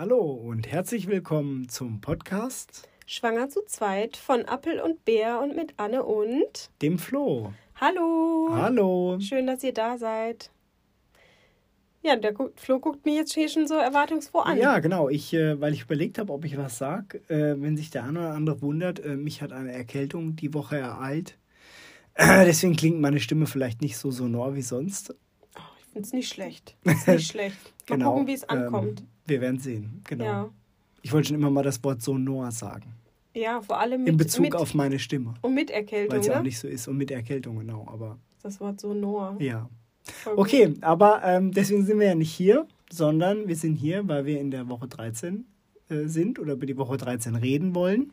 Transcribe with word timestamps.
Hallo 0.00 0.32
und 0.32 0.66
herzlich 0.66 1.08
willkommen 1.08 1.68
zum 1.68 2.00
Podcast 2.00 2.88
Schwanger 3.04 3.50
zu 3.50 3.60
zweit 3.66 4.16
von 4.16 4.46
Appel 4.46 4.80
und 4.80 5.04
Bär 5.04 5.42
und 5.42 5.54
mit 5.54 5.74
Anne 5.76 6.04
und 6.04 6.70
dem 6.80 6.98
Flo. 6.98 7.52
Hallo. 7.78 8.48
Hallo. 8.50 9.18
Schön, 9.20 9.46
dass 9.46 9.62
ihr 9.62 9.74
da 9.74 9.98
seid. 9.98 10.50
Ja, 12.02 12.16
der 12.16 12.34
Flo 12.56 12.80
guckt 12.80 13.04
mir 13.04 13.14
jetzt 13.14 13.34
hier 13.34 13.50
schon 13.50 13.68
so 13.68 13.74
erwartungsfroh 13.74 14.38
an. 14.38 14.56
Ja, 14.56 14.78
genau. 14.78 15.10
Ich, 15.10 15.34
äh, 15.34 15.60
weil 15.60 15.74
ich 15.74 15.82
überlegt 15.82 16.18
habe, 16.18 16.32
ob 16.32 16.46
ich 16.46 16.56
was 16.56 16.78
sage. 16.78 17.18
Äh, 17.28 17.60
wenn 17.60 17.76
sich 17.76 17.90
der 17.90 18.04
eine 18.04 18.20
oder 18.20 18.32
andere 18.32 18.62
wundert, 18.62 19.04
äh, 19.04 19.16
mich 19.16 19.42
hat 19.42 19.52
eine 19.52 19.72
Erkältung 19.72 20.34
die 20.34 20.54
Woche 20.54 20.78
ereilt. 20.78 21.36
deswegen 22.18 22.74
klingt 22.74 23.02
meine 23.02 23.20
Stimme 23.20 23.46
vielleicht 23.46 23.82
nicht 23.82 23.98
so 23.98 24.10
sonor 24.10 24.54
wie 24.54 24.62
sonst. 24.62 25.14
Es 25.94 26.12
nicht 26.12 26.28
schlecht. 26.28 26.76
Ist 26.84 27.06
nicht 27.08 27.26
schlecht. 27.30 27.56
Mal 27.88 27.96
genau. 27.96 28.12
gucken, 28.12 28.26
wie 28.28 28.32
es 28.34 28.48
ankommt. 28.48 29.00
Ähm, 29.00 29.06
wir 29.26 29.40
werden 29.40 29.58
sehen. 29.60 30.02
Genau. 30.08 30.24
Ja. 30.24 30.50
Ich 31.02 31.12
wollte 31.12 31.28
schon 31.28 31.36
immer 31.36 31.50
mal 31.50 31.62
das 31.62 31.82
Wort 31.82 32.02
sonor 32.02 32.50
sagen. 32.52 32.94
Ja, 33.34 33.60
vor 33.62 33.78
allem 33.78 34.00
mit, 34.02 34.08
In 34.10 34.16
Bezug 34.16 34.42
mit, 34.42 34.54
auf 34.54 34.74
meine 34.74 34.98
Stimme. 34.98 35.34
und 35.42 35.54
mit 35.54 35.70
Erkältung, 35.70 36.12
Weil 36.12 36.20
es 36.20 36.26
ja 36.26 36.34
auch 36.34 36.38
ne? 36.38 36.44
nicht 36.44 36.58
so 36.58 36.68
ist. 36.68 36.88
Und 36.88 36.96
mit 36.96 37.10
Erkältung, 37.10 37.58
genau. 37.58 37.86
Aber 37.88 38.18
Das 38.42 38.60
Wort 38.60 38.80
sonor. 38.80 39.36
ja. 39.38 39.68
Voll 40.02 40.34
gut. 40.34 40.46
Okay, 40.46 40.74
aber 40.80 41.22
ähm, 41.24 41.52
deswegen 41.52 41.84
sind 41.84 42.00
wir 42.00 42.06
ja 42.08 42.14
nicht 42.14 42.32
hier, 42.32 42.66
sondern 42.90 43.46
wir 43.46 43.54
sind 43.54 43.76
hier, 43.76 44.08
weil 44.08 44.24
wir 44.24 44.40
in 44.40 44.50
der 44.50 44.68
Woche 44.68 44.88
13 44.88 45.44
äh, 45.88 46.06
sind 46.06 46.38
oder 46.38 46.54
über 46.54 46.66
die 46.66 46.76
Woche 46.78 46.96
13 46.96 47.36
reden 47.36 47.74
wollen. 47.74 48.12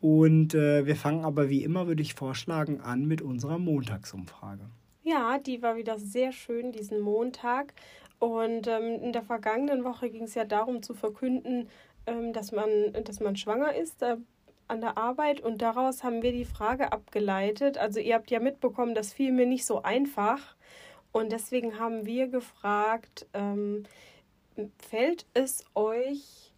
Und 0.00 0.54
äh, 0.54 0.86
wir 0.86 0.96
fangen 0.96 1.24
aber 1.24 1.50
wie 1.50 1.62
immer, 1.62 1.86
würde 1.86 2.02
ich 2.02 2.14
vorschlagen, 2.14 2.80
an 2.80 3.06
mit 3.06 3.20
unserer 3.22 3.58
Montagsumfrage. 3.58 4.64
Ja, 5.10 5.38
die 5.38 5.60
war 5.60 5.76
wieder 5.76 5.98
sehr 5.98 6.30
schön 6.30 6.70
diesen 6.70 7.00
Montag. 7.00 7.74
Und 8.20 8.68
ähm, 8.68 9.02
in 9.02 9.12
der 9.12 9.22
vergangenen 9.22 9.82
Woche 9.82 10.08
ging 10.08 10.22
es 10.22 10.36
ja 10.36 10.44
darum 10.44 10.84
zu 10.84 10.94
verkünden, 10.94 11.68
ähm, 12.06 12.32
dass, 12.32 12.52
man, 12.52 12.92
dass 13.04 13.18
man 13.18 13.34
schwanger 13.34 13.74
ist 13.74 14.02
äh, 14.02 14.18
an 14.68 14.80
der 14.80 14.96
Arbeit. 14.96 15.40
Und 15.40 15.62
daraus 15.62 16.04
haben 16.04 16.22
wir 16.22 16.30
die 16.30 16.44
Frage 16.44 16.92
abgeleitet. 16.92 17.76
Also 17.76 17.98
ihr 17.98 18.14
habt 18.14 18.30
ja 18.30 18.38
mitbekommen, 18.38 18.94
das 18.94 19.12
fiel 19.12 19.32
mir 19.32 19.46
nicht 19.46 19.66
so 19.66 19.82
einfach. 19.82 20.54
Und 21.10 21.32
deswegen 21.32 21.80
haben 21.80 22.06
wir 22.06 22.28
gefragt, 22.28 23.26
ähm, 23.34 23.82
fällt 24.78 25.26
es 25.34 25.64
euch 25.74 26.52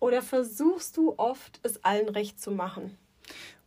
oder 0.00 0.20
versuchst 0.20 0.98
du 0.98 1.14
oft, 1.16 1.60
es 1.62 1.82
allen 1.82 2.10
recht 2.10 2.38
zu 2.38 2.50
machen? 2.50 2.98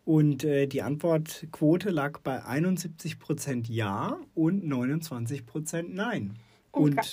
Und 0.09 0.43
äh, 0.43 0.65
die 0.65 0.81
Antwortquote 0.81 1.91
lag 1.91 2.17
bei 2.21 2.41
71% 2.43 3.71
Ja 3.71 4.19
und 4.33 4.63
29% 4.63 5.85
Nein. 5.88 6.33
Und 6.71 6.81
Und 6.81 6.95
ga- 6.95 7.03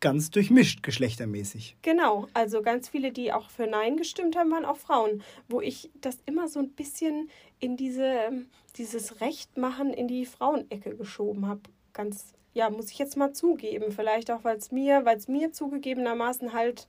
ganz 0.00 0.30
durchmischt 0.30 0.82
geschlechtermäßig. 0.82 1.76
Genau, 1.82 2.28
also 2.32 2.62
ganz 2.62 2.88
viele, 2.88 3.12
die 3.12 3.30
auch 3.30 3.50
für 3.50 3.66
Nein 3.66 3.98
gestimmt 3.98 4.36
haben, 4.36 4.50
waren 4.50 4.64
auch 4.64 4.78
Frauen, 4.78 5.22
wo 5.48 5.60
ich 5.60 5.90
das 6.00 6.16
immer 6.24 6.48
so 6.48 6.60
ein 6.60 6.70
bisschen 6.70 7.28
in 7.60 7.76
diese, 7.76 8.32
dieses 8.76 9.20
Rechtmachen 9.20 9.92
in 9.92 10.08
die 10.08 10.24
Frauenecke 10.24 10.96
geschoben 10.96 11.46
habe. 11.46 11.60
Ganz, 11.92 12.32
ja, 12.54 12.70
muss 12.70 12.90
ich 12.90 12.98
jetzt 12.98 13.18
mal 13.18 13.34
zugeben. 13.34 13.92
Vielleicht 13.92 14.30
auch, 14.30 14.44
weil 14.44 14.56
es 14.56 14.72
mir, 14.72 15.04
weil 15.04 15.18
es 15.18 15.28
mir 15.28 15.52
zugegebenermaßen 15.52 16.54
halt 16.54 16.88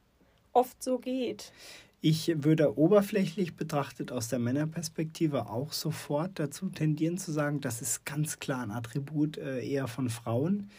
oft 0.54 0.82
so 0.82 0.98
geht. 0.98 1.52
Ich 2.00 2.32
würde 2.44 2.78
oberflächlich 2.78 3.56
betrachtet 3.56 4.12
aus 4.12 4.28
der 4.28 4.38
Männerperspektive 4.38 5.50
auch 5.50 5.74
sofort 5.74 6.38
dazu 6.38 6.70
tendieren 6.70 7.18
zu 7.18 7.32
sagen, 7.32 7.60
das 7.60 7.82
ist 7.82 8.06
ganz 8.06 8.40
klar 8.40 8.62
ein 8.62 8.72
Attribut 8.72 9.38
äh, 9.38 9.68
eher 9.68 9.88
von 9.88 10.10
Frauen. 10.10 10.70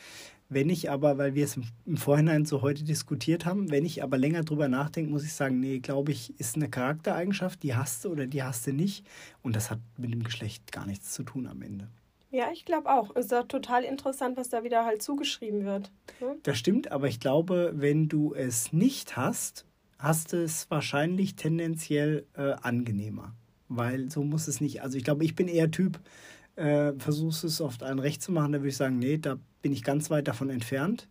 Wenn 0.48 0.70
ich 0.70 0.90
aber, 0.90 1.18
weil 1.18 1.34
wir 1.34 1.44
es 1.44 1.58
im, 1.84 1.96
Vorhinein 1.96 2.46
so 2.46 2.62
heute 2.62 2.84
diskutiert 2.84 3.44
haben, 3.44 3.70
wenn 3.70 3.84
ich 3.84 4.02
aber 4.02 4.16
länger 4.16 4.44
drüber 4.44 4.68
nachdenke, 4.68 5.10
muss 5.10 5.24
ich 5.24 5.34
sagen, 5.34 5.60
nee, 5.60 5.80
glaube 5.80 6.12
ich, 6.12 6.38
ist 6.40 6.56
eine 6.56 6.70
Charaktereigenschaft, 6.70 7.62
die 7.62 7.74
hast 7.74 8.04
du 8.04 8.10
oder 8.10 8.26
die 8.26 8.42
hast 8.42 8.66
du 8.66 8.72
nicht. 8.72 9.04
Und 9.42 9.56
das 9.56 9.70
hat 9.70 9.80
mit 9.98 10.12
dem 10.12 10.22
Geschlecht 10.22 10.72
gar 10.72 10.86
nichts 10.86 11.12
zu 11.12 11.24
tun 11.24 11.46
am 11.46 11.60
Ende. 11.60 11.88
Ja, 12.30 12.50
ich 12.52 12.64
glaube 12.64 12.90
auch. 12.90 13.14
Es 13.16 13.26
ist 13.26 13.34
auch 13.34 13.46
total 13.46 13.84
interessant, 13.84 14.36
was 14.36 14.48
da 14.48 14.62
wieder 14.62 14.84
halt 14.84 15.02
zugeschrieben 15.02 15.64
wird. 15.64 15.90
Ne? 16.20 16.36
Das 16.42 16.58
stimmt, 16.58 16.92
aber 16.92 17.08
ich 17.08 17.20
glaube, 17.20 17.72
wenn 17.74 18.08
du 18.08 18.34
es 18.34 18.72
nicht 18.72 19.16
hast, 19.16 19.66
hast 19.98 20.32
du 20.32 20.42
es 20.42 20.70
wahrscheinlich 20.70 21.36
tendenziell 21.36 22.26
äh, 22.36 22.52
angenehmer. 22.62 23.34
Weil 23.68 24.10
so 24.10 24.22
muss 24.22 24.48
es 24.48 24.60
nicht. 24.60 24.82
Also 24.82 24.96
ich 24.96 25.04
glaube, 25.04 25.24
ich 25.24 25.34
bin 25.34 25.48
eher 25.48 25.70
Typ, 25.70 26.00
äh, 26.56 26.92
versuchst 26.98 27.44
es 27.44 27.60
oft 27.60 27.82
allen 27.82 27.98
recht 27.98 28.22
zu 28.22 28.32
machen, 28.32 28.52
da 28.52 28.58
würde 28.60 28.68
ich 28.68 28.76
sagen, 28.76 28.98
nee, 28.98 29.18
da 29.18 29.38
bin 29.62 29.72
ich 29.72 29.84
ganz 29.84 30.10
weit 30.10 30.28
davon 30.28 30.50
entfernt. 30.50 31.08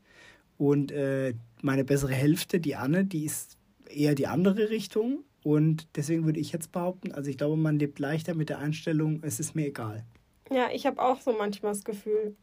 Und 0.58 0.92
äh, 0.92 1.36
meine 1.62 1.84
bessere 1.84 2.14
Hälfte, 2.14 2.60
die 2.60 2.76
Anne, 2.76 3.06
die 3.06 3.26
ist 3.26 3.58
eher 3.90 4.16
die 4.16 4.28
andere 4.28 4.70
Richtung. 4.70 5.24
Und 5.44 5.88
deswegen 5.96 6.26
würde 6.26 6.40
ich 6.40 6.52
jetzt 6.52 6.72
behaupten, 6.72 7.12
also 7.12 7.30
ich 7.30 7.38
glaube, 7.38 7.56
man 7.56 7.80
lebt 7.80 8.00
leichter 8.00 8.34
mit 8.34 8.50
der 8.50 8.60
Einstellung, 8.60 9.22
es 9.24 9.40
ist 9.40 9.56
mir 9.56 9.68
egal. 9.68 10.04
Ja, 10.52 10.70
ich 10.74 10.86
habe 10.86 11.02
auch 11.02 11.22
so 11.22 11.34
manchmal 11.38 11.74
das 11.74 11.84
Gefühl. 11.84 12.36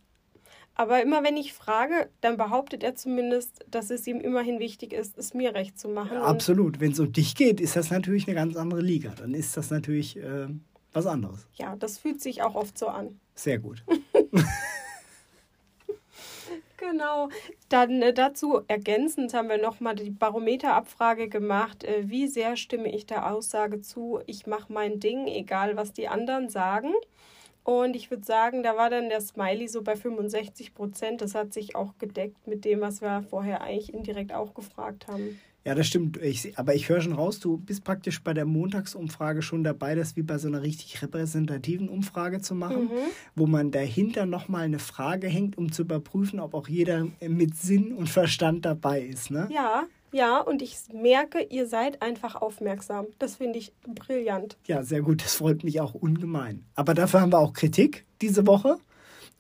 Aber 0.76 1.02
immer 1.02 1.22
wenn 1.22 1.36
ich 1.36 1.52
frage, 1.52 2.08
dann 2.20 2.36
behauptet 2.36 2.82
er 2.82 2.96
zumindest, 2.96 3.64
dass 3.70 3.90
es 3.90 4.06
ihm 4.06 4.20
immerhin 4.20 4.58
wichtig 4.58 4.92
ist, 4.92 5.16
es 5.16 5.32
mir 5.32 5.54
recht 5.54 5.78
zu 5.78 5.88
machen. 5.88 6.16
Und 6.16 6.24
Absolut. 6.24 6.80
Wenn 6.80 6.92
es 6.92 7.00
um 7.00 7.12
dich 7.12 7.36
geht, 7.36 7.60
ist 7.60 7.76
das 7.76 7.90
natürlich 7.90 8.26
eine 8.26 8.34
ganz 8.34 8.56
andere 8.56 8.80
Liga. 8.80 9.14
Dann 9.16 9.34
ist 9.34 9.56
das 9.56 9.70
natürlich 9.70 10.16
äh, 10.16 10.48
was 10.92 11.06
anderes. 11.06 11.46
ja, 11.54 11.76
das 11.76 11.98
fühlt 11.98 12.20
sich 12.20 12.42
auch 12.42 12.54
oft 12.54 12.76
so 12.78 12.88
an. 12.88 13.20
Sehr 13.34 13.58
gut. 13.58 13.82
Genau. 16.76 17.28
Dann 17.68 18.02
äh, 18.02 18.12
dazu 18.12 18.60
ergänzend 18.68 19.32
haben 19.32 19.48
wir 19.48 19.60
nochmal 19.60 19.94
die 19.94 20.10
Barometerabfrage 20.10 21.28
gemacht. 21.28 21.82
Äh, 21.82 22.10
wie 22.10 22.26
sehr 22.26 22.56
stimme 22.56 22.94
ich 22.94 23.06
der 23.06 23.32
Aussage 23.32 23.80
zu, 23.80 24.20
ich 24.26 24.46
mache 24.46 24.72
mein 24.72 25.00
Ding, 25.00 25.26
egal 25.26 25.76
was 25.76 25.92
die 25.92 26.08
anderen 26.08 26.50
sagen. 26.50 26.92
Und 27.64 27.96
ich 27.96 28.10
würde 28.10 28.24
sagen, 28.24 28.62
da 28.62 28.76
war 28.76 28.90
dann 28.90 29.08
der 29.08 29.22
Smiley 29.22 29.68
so 29.68 29.82
bei 29.82 29.96
65 29.96 30.74
Prozent. 30.74 31.22
Das 31.22 31.34
hat 31.34 31.54
sich 31.54 31.74
auch 31.74 31.96
gedeckt 31.98 32.46
mit 32.46 32.64
dem, 32.66 32.82
was 32.82 33.00
wir 33.00 33.24
vorher 33.28 33.62
eigentlich 33.62 33.92
indirekt 33.92 34.32
auch 34.32 34.52
gefragt 34.54 35.08
haben. 35.08 35.40
Ja, 35.64 35.74
das 35.74 35.86
stimmt. 35.86 36.18
Ich, 36.18 36.58
aber 36.58 36.74
ich 36.74 36.90
höre 36.90 37.00
schon 37.00 37.14
raus, 37.14 37.40
du 37.40 37.56
bist 37.56 37.84
praktisch 37.84 38.22
bei 38.22 38.34
der 38.34 38.44
Montagsumfrage 38.44 39.40
schon 39.40 39.64
dabei, 39.64 39.94
das 39.94 40.14
wie 40.14 40.22
bei 40.22 40.36
so 40.36 40.46
einer 40.46 40.60
richtig 40.60 41.00
repräsentativen 41.00 41.88
Umfrage 41.88 42.42
zu 42.42 42.54
machen, 42.54 42.90
wo 43.34 43.46
man 43.46 43.70
dahinter 43.70 44.26
nochmal 44.26 44.64
eine 44.64 44.78
Frage 44.78 45.26
hängt, 45.26 45.56
um 45.56 45.72
zu 45.72 45.82
überprüfen, 45.82 46.38
ob 46.38 46.52
auch 46.52 46.68
jeder 46.68 47.06
mit 47.26 47.56
Sinn 47.56 47.92
und 47.92 48.10
Verstand 48.10 48.66
dabei 48.66 49.00
ist. 49.00 49.30
Ne? 49.30 49.48
Ja, 49.50 49.84
ja, 50.14 50.38
und 50.38 50.62
ich 50.62 50.76
merke, 50.92 51.42
ihr 51.42 51.66
seid 51.66 52.00
einfach 52.00 52.36
aufmerksam. 52.36 53.06
Das 53.18 53.34
finde 53.34 53.58
ich 53.58 53.72
brillant. 53.82 54.56
Ja, 54.64 54.84
sehr 54.84 55.02
gut. 55.02 55.24
Das 55.24 55.34
freut 55.34 55.64
mich 55.64 55.80
auch 55.80 55.92
ungemein. 55.94 56.64
Aber 56.76 56.94
dafür 56.94 57.20
haben 57.20 57.32
wir 57.32 57.40
auch 57.40 57.52
Kritik 57.52 58.06
diese 58.22 58.46
Woche. 58.46 58.78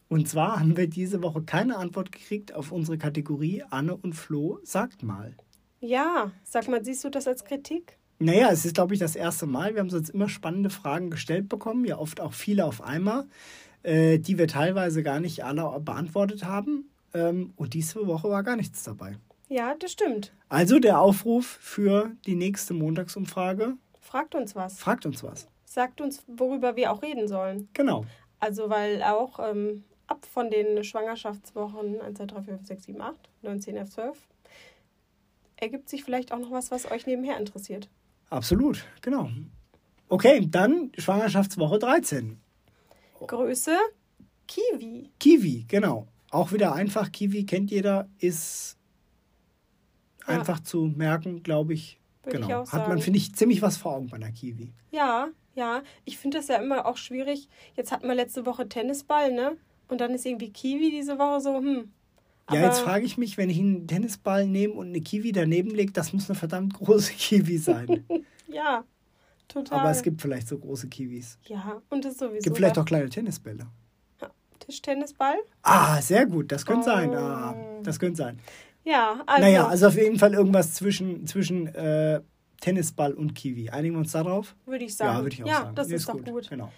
Und 0.08 0.28
zwar 0.28 0.58
haben 0.58 0.76
wir 0.76 0.88
diese 0.88 1.22
Woche 1.22 1.42
keine 1.42 1.76
Antwort 1.76 2.10
gekriegt 2.10 2.52
auf 2.54 2.72
unsere 2.72 2.98
Kategorie 2.98 3.62
Anne 3.70 3.96
und 3.96 4.14
Flo 4.14 4.58
sagt 4.64 5.04
mal. 5.04 5.36
Ja, 5.80 6.32
sag 6.42 6.66
mal, 6.66 6.84
siehst 6.84 7.04
du 7.04 7.08
das 7.08 7.28
als 7.28 7.44
Kritik? 7.44 7.96
Naja, 8.18 8.48
es 8.50 8.64
ist, 8.64 8.74
glaube 8.74 8.94
ich, 8.94 9.00
das 9.00 9.14
erste 9.14 9.46
Mal. 9.46 9.74
Wir 9.74 9.80
haben 9.80 9.90
sonst 9.90 10.08
immer 10.08 10.28
spannende 10.28 10.70
Fragen 10.70 11.08
gestellt 11.08 11.48
bekommen, 11.48 11.84
ja 11.84 11.98
oft 11.98 12.20
auch 12.20 12.32
viele 12.32 12.64
auf 12.64 12.82
einmal, 12.82 13.28
äh, 13.84 14.18
die 14.18 14.38
wir 14.38 14.48
teilweise 14.48 15.04
gar 15.04 15.20
nicht 15.20 15.44
alle 15.44 15.78
beantwortet 15.78 16.44
haben. 16.44 16.90
Ähm, 17.12 17.52
und 17.54 17.74
diese 17.74 18.04
Woche 18.08 18.28
war 18.28 18.42
gar 18.42 18.56
nichts 18.56 18.82
dabei. 18.82 19.18
Ja, 19.54 19.76
das 19.78 19.92
stimmt. 19.92 20.32
Also 20.48 20.80
der 20.80 20.98
Aufruf 20.98 21.46
für 21.46 22.10
die 22.26 22.34
nächste 22.34 22.74
Montagsumfrage. 22.74 23.74
Fragt 24.00 24.34
uns 24.34 24.56
was. 24.56 24.80
Fragt 24.80 25.06
uns 25.06 25.22
was. 25.22 25.46
Sagt 25.64 26.00
uns, 26.00 26.24
worüber 26.26 26.74
wir 26.74 26.90
auch 26.90 27.02
reden 27.02 27.28
sollen. 27.28 27.68
Genau. 27.72 28.04
Also, 28.40 28.68
weil 28.68 29.04
auch 29.04 29.38
ähm, 29.38 29.84
ab 30.08 30.26
von 30.26 30.50
den 30.50 30.82
Schwangerschaftswochen 30.82 32.00
1, 32.00 32.18
2, 32.18 32.26
3, 32.26 32.42
4, 32.42 32.54
5, 32.56 32.66
6, 32.66 32.82
7, 32.82 33.00
8, 33.00 33.28
9, 33.42 33.60
10, 33.60 33.76
11, 33.76 33.90
12 33.90 34.28
ergibt 35.54 35.88
sich 35.88 36.02
vielleicht 36.02 36.32
auch 36.32 36.40
noch 36.40 36.50
was, 36.50 36.72
was 36.72 36.90
euch 36.90 37.06
nebenher 37.06 37.38
interessiert. 37.38 37.88
Absolut, 38.30 38.84
genau. 39.02 39.30
Okay, 40.08 40.48
dann 40.50 40.90
Schwangerschaftswoche 40.98 41.78
13. 41.78 42.40
Größe 43.24 43.76
Kiwi. 44.48 45.10
Kiwi, 45.20 45.64
genau. 45.68 46.08
Auch 46.32 46.50
wieder 46.50 46.74
einfach. 46.74 47.12
Kiwi 47.12 47.46
kennt 47.46 47.70
jeder, 47.70 48.08
ist 48.18 48.78
Ja. 50.26 50.38
einfach 50.38 50.60
zu 50.60 50.92
merken, 50.96 51.42
glaube 51.42 51.74
ich. 51.74 51.98
Würde 52.22 52.38
genau. 52.40 52.62
ich 52.62 52.72
Hat 52.72 52.88
man, 52.88 52.98
finde 53.00 53.18
ich, 53.18 53.34
ziemlich 53.34 53.60
was 53.62 53.76
vor 53.76 53.94
Augen 53.94 54.08
bei 54.08 54.16
einer 54.16 54.32
Kiwi. 54.32 54.72
Ja, 54.90 55.28
ja. 55.54 55.82
Ich 56.04 56.16
finde 56.18 56.38
das 56.38 56.48
ja 56.48 56.56
immer 56.56 56.86
auch 56.86 56.96
schwierig. 56.96 57.48
Jetzt 57.76 57.92
hatten 57.92 58.08
wir 58.08 58.14
letzte 58.14 58.46
Woche 58.46 58.68
Tennisball, 58.68 59.32
ne? 59.32 59.56
Und 59.88 60.00
dann 60.00 60.12
ist 60.12 60.24
irgendwie 60.24 60.50
Kiwi 60.50 60.90
diese 60.90 61.18
Woche 61.18 61.40
so, 61.40 61.58
hm. 61.58 61.90
Ja, 62.50 62.58
Aber- 62.58 62.60
jetzt 62.60 62.80
frage 62.80 63.04
ich 63.04 63.16
mich, 63.18 63.36
wenn 63.36 63.50
ich 63.50 63.58
einen 63.58 63.86
Tennisball 63.86 64.46
nehme 64.46 64.74
und 64.74 64.88
eine 64.88 65.00
Kiwi 65.00 65.32
daneben 65.32 65.70
lege, 65.70 65.92
das 65.92 66.12
muss 66.12 66.28
eine 66.30 66.38
verdammt 66.38 66.74
große 66.74 67.12
Kiwi 67.18 67.58
sein. 67.58 68.04
Ja, 68.46 68.84
total. 69.48 69.80
Aber 69.80 69.90
es 69.90 70.02
gibt 70.02 70.20
vielleicht 70.22 70.46
so 70.46 70.56
große 70.56 70.86
Kiwis. 70.86 71.38
Ja, 71.46 71.82
und 71.90 72.04
das 72.04 72.12
ist 72.12 72.20
sowieso. 72.20 72.36
Es 72.36 72.44
gibt 72.44 72.56
vielleicht 72.56 72.78
auch 72.78 72.84
kleine 72.84 73.08
Tennisbälle. 73.08 73.66
Tischtennisball. 74.60 75.36
Ah, 75.62 76.00
sehr 76.00 76.26
gut. 76.26 76.50
Das 76.52 76.64
könnte 76.64 76.84
sein. 76.84 77.10
Oh. 77.10 77.16
Ah, 77.16 77.54
das 77.82 77.98
könnte 77.98 78.16
sein. 78.16 78.38
Ja, 78.84 79.22
also. 79.26 79.42
Naja, 79.42 79.66
also 79.66 79.86
auf 79.88 79.96
jeden 79.96 80.18
Fall 80.18 80.34
irgendwas 80.34 80.74
zwischen, 80.74 81.26
zwischen 81.26 81.66
äh, 81.74 82.20
Tennisball 82.60 83.14
und 83.14 83.34
Kiwi. 83.34 83.70
Einigen 83.70 83.94
wir 83.94 84.00
uns 84.00 84.12
darauf? 84.12 84.54
Würde 84.66 84.84
ich 84.84 84.96
sagen. 84.96 85.16
Ja, 85.16 85.22
würde 85.22 85.34
ich 85.34 85.42
auch 85.42 85.48
ja, 85.48 85.54
sagen. 85.54 85.74
das 85.74 85.86
ist, 85.88 85.92
ist 85.94 86.08
doch 86.08 86.14
gut. 86.14 86.26
gut. 86.26 86.50
Genau. 86.50 86.70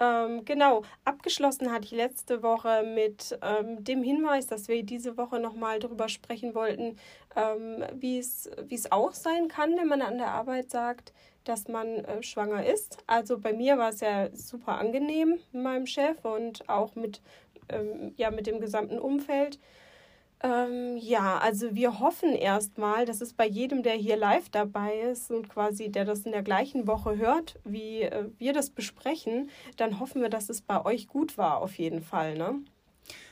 Ähm, 0.00 0.44
genau, 0.44 0.82
abgeschlossen 1.04 1.70
hatte 1.70 1.84
ich 1.84 1.92
letzte 1.92 2.42
Woche 2.42 2.82
mit 2.82 3.38
ähm, 3.42 3.84
dem 3.84 4.02
Hinweis, 4.02 4.48
dass 4.48 4.66
wir 4.66 4.82
diese 4.82 5.16
Woche 5.16 5.38
nochmal 5.38 5.78
darüber 5.78 6.08
sprechen 6.08 6.54
wollten, 6.54 6.96
ähm, 7.36 7.84
wie 7.94 8.18
es 8.18 8.48
auch 8.90 9.12
sein 9.12 9.48
kann, 9.48 9.76
wenn 9.76 9.86
man 9.86 10.02
an 10.02 10.18
der 10.18 10.32
Arbeit 10.32 10.70
sagt, 10.70 11.12
dass 11.44 11.68
man 11.68 11.86
äh, 11.86 12.22
schwanger 12.22 12.66
ist. 12.66 12.98
Also 13.06 13.38
bei 13.38 13.52
mir 13.52 13.78
war 13.78 13.90
es 13.90 14.00
ja 14.00 14.34
super 14.34 14.78
angenehm 14.78 15.38
mit 15.52 15.62
meinem 15.62 15.86
Chef 15.86 16.24
und 16.24 16.68
auch 16.68 16.96
mit, 16.96 17.20
ähm, 17.68 18.12
ja, 18.16 18.30
mit 18.30 18.46
dem 18.46 18.60
gesamten 18.60 18.98
Umfeld. 18.98 19.60
Ähm, 20.44 20.98
ja, 20.98 21.38
also 21.38 21.74
wir 21.74 22.00
hoffen 22.00 22.34
erstmal, 22.34 23.06
dass 23.06 23.22
es 23.22 23.32
bei 23.32 23.46
jedem, 23.46 23.82
der 23.82 23.94
hier 23.94 24.18
live 24.18 24.50
dabei 24.50 25.00
ist 25.10 25.30
und 25.30 25.48
quasi 25.48 25.90
der 25.90 26.04
das 26.04 26.20
in 26.26 26.32
der 26.32 26.42
gleichen 26.42 26.86
Woche 26.86 27.16
hört, 27.16 27.58
wie 27.64 28.02
äh, 28.02 28.26
wir 28.36 28.52
das 28.52 28.68
besprechen, 28.68 29.48
dann 29.78 30.00
hoffen 30.00 30.20
wir, 30.20 30.28
dass 30.28 30.50
es 30.50 30.60
bei 30.60 30.84
euch 30.84 31.08
gut 31.08 31.38
war, 31.38 31.62
auf 31.62 31.78
jeden 31.78 32.02
Fall, 32.02 32.36
ne? 32.36 32.56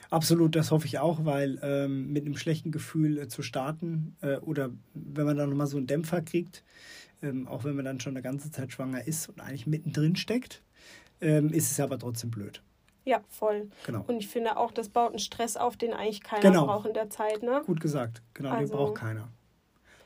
Absolut, 0.08 0.56
das 0.56 0.70
hoffe 0.70 0.86
ich 0.86 1.00
auch, 1.00 1.26
weil 1.26 1.58
ähm, 1.62 2.10
mit 2.12 2.24
einem 2.24 2.36
schlechten 2.36 2.70
Gefühl 2.70 3.18
äh, 3.18 3.28
zu 3.28 3.42
starten 3.42 4.16
äh, 4.22 4.38
oder 4.38 4.70
wenn 4.94 5.26
man 5.26 5.36
dann 5.36 5.50
nochmal 5.50 5.66
so 5.66 5.76
einen 5.76 5.86
Dämpfer 5.86 6.22
kriegt, 6.22 6.64
ähm, 7.22 7.46
auch 7.46 7.64
wenn 7.64 7.76
man 7.76 7.84
dann 7.84 8.00
schon 8.00 8.14
eine 8.14 8.22
ganze 8.22 8.50
Zeit 8.50 8.72
schwanger 8.72 9.06
ist 9.06 9.28
und 9.28 9.40
eigentlich 9.40 9.66
mittendrin 9.66 10.16
steckt, 10.16 10.62
ähm, 11.20 11.50
ist 11.50 11.70
es 11.72 11.78
aber 11.78 11.98
trotzdem 11.98 12.30
blöd. 12.30 12.62
Ja, 13.04 13.20
voll. 13.28 13.70
Genau. 13.86 14.04
Und 14.06 14.18
ich 14.18 14.28
finde 14.28 14.56
auch, 14.56 14.70
das 14.70 14.88
baut 14.88 15.10
einen 15.10 15.18
Stress 15.18 15.56
auf, 15.56 15.76
den 15.76 15.92
eigentlich 15.92 16.22
keiner 16.22 16.42
genau. 16.42 16.66
braucht 16.66 16.86
in 16.86 16.94
der 16.94 17.10
Zeit. 17.10 17.42
Ne? 17.42 17.62
Gut 17.66 17.80
gesagt. 17.80 18.22
Genau, 18.34 18.50
also. 18.50 18.72
den 18.72 18.76
braucht 18.76 18.94
keiner. 18.94 19.28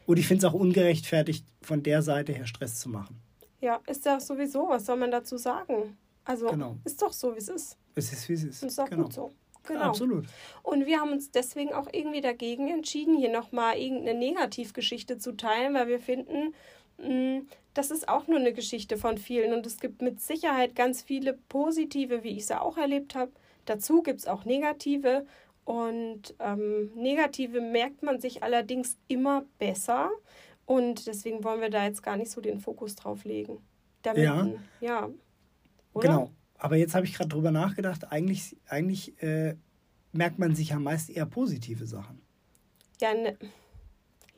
Und 0.06 0.18
ich 0.18 0.26
finde 0.26 0.46
es 0.46 0.52
auch 0.52 0.58
ungerechtfertigt, 0.58 1.44
von 1.62 1.82
der 1.82 2.00
Seite 2.02 2.32
her 2.32 2.46
Stress 2.46 2.80
zu 2.80 2.88
machen. 2.88 3.20
Ja, 3.60 3.80
ist 3.86 4.04
ja 4.06 4.20
sowieso. 4.20 4.68
Was 4.68 4.86
soll 4.86 4.96
man 4.96 5.10
dazu 5.10 5.36
sagen? 5.36 5.96
Also 6.24 6.48
genau. 6.48 6.76
ist 6.84 7.02
doch 7.02 7.12
so, 7.12 7.34
wie 7.34 7.38
es 7.38 7.48
ist. 7.48 7.76
Es 7.94 8.12
ist, 8.12 8.28
wie 8.28 8.34
es 8.34 8.44
ist. 8.44 8.62
Und 8.62 8.68
ist 8.68 8.78
auch 8.78 8.88
genau. 8.88 9.04
gut 9.04 9.12
so. 9.12 9.32
Genau. 9.64 9.80
Ja, 9.80 9.86
absolut. 9.88 10.26
Und 10.62 10.86
wir 10.86 11.00
haben 11.00 11.12
uns 11.12 11.30
deswegen 11.30 11.72
auch 11.72 11.88
irgendwie 11.92 12.20
dagegen 12.20 12.68
entschieden, 12.68 13.16
hier 13.16 13.32
nochmal 13.32 13.76
irgendeine 13.76 14.18
Negativgeschichte 14.18 15.18
zu 15.18 15.36
teilen, 15.36 15.74
weil 15.74 15.88
wir 15.88 15.98
finden, 15.98 16.54
mm, 16.98 17.48
das 17.76 17.90
ist 17.90 18.08
auch 18.08 18.26
nur 18.26 18.38
eine 18.38 18.54
Geschichte 18.54 18.96
von 18.96 19.18
vielen 19.18 19.52
und 19.52 19.66
es 19.66 19.78
gibt 19.80 20.00
mit 20.00 20.20
Sicherheit 20.20 20.74
ganz 20.74 21.02
viele 21.02 21.34
positive, 21.34 22.24
wie 22.24 22.36
ich 22.36 22.46
sie 22.46 22.58
auch 22.58 22.78
erlebt 22.78 23.14
habe. 23.14 23.32
Dazu 23.66 24.02
gibt 24.02 24.20
es 24.20 24.26
auch 24.26 24.46
negative 24.46 25.26
und 25.64 26.34
ähm, 26.38 26.90
negative 26.94 27.60
merkt 27.60 28.02
man 28.02 28.18
sich 28.18 28.42
allerdings 28.42 28.96
immer 29.08 29.44
besser 29.58 30.10
und 30.64 31.06
deswegen 31.06 31.44
wollen 31.44 31.60
wir 31.60 31.68
da 31.68 31.84
jetzt 31.84 32.02
gar 32.02 32.16
nicht 32.16 32.30
so 32.30 32.40
den 32.40 32.60
Fokus 32.60 32.96
drauf 32.96 33.24
legen. 33.24 33.58
Damit, 34.00 34.22
ja. 34.22 34.48
ja. 34.80 35.10
Oder? 35.92 36.08
Genau. 36.08 36.30
Aber 36.58 36.76
jetzt 36.76 36.94
habe 36.94 37.04
ich 37.04 37.12
gerade 37.12 37.28
drüber 37.28 37.50
nachgedacht, 37.50 38.10
eigentlich, 38.10 38.56
eigentlich 38.66 39.20
äh, 39.22 39.54
merkt 40.12 40.38
man 40.38 40.54
sich 40.54 40.70
ja 40.70 40.78
meist 40.78 41.10
eher 41.10 41.26
positive 41.26 41.86
Sachen. 41.86 42.22
Ja, 43.02 43.12
ne, 43.12 43.36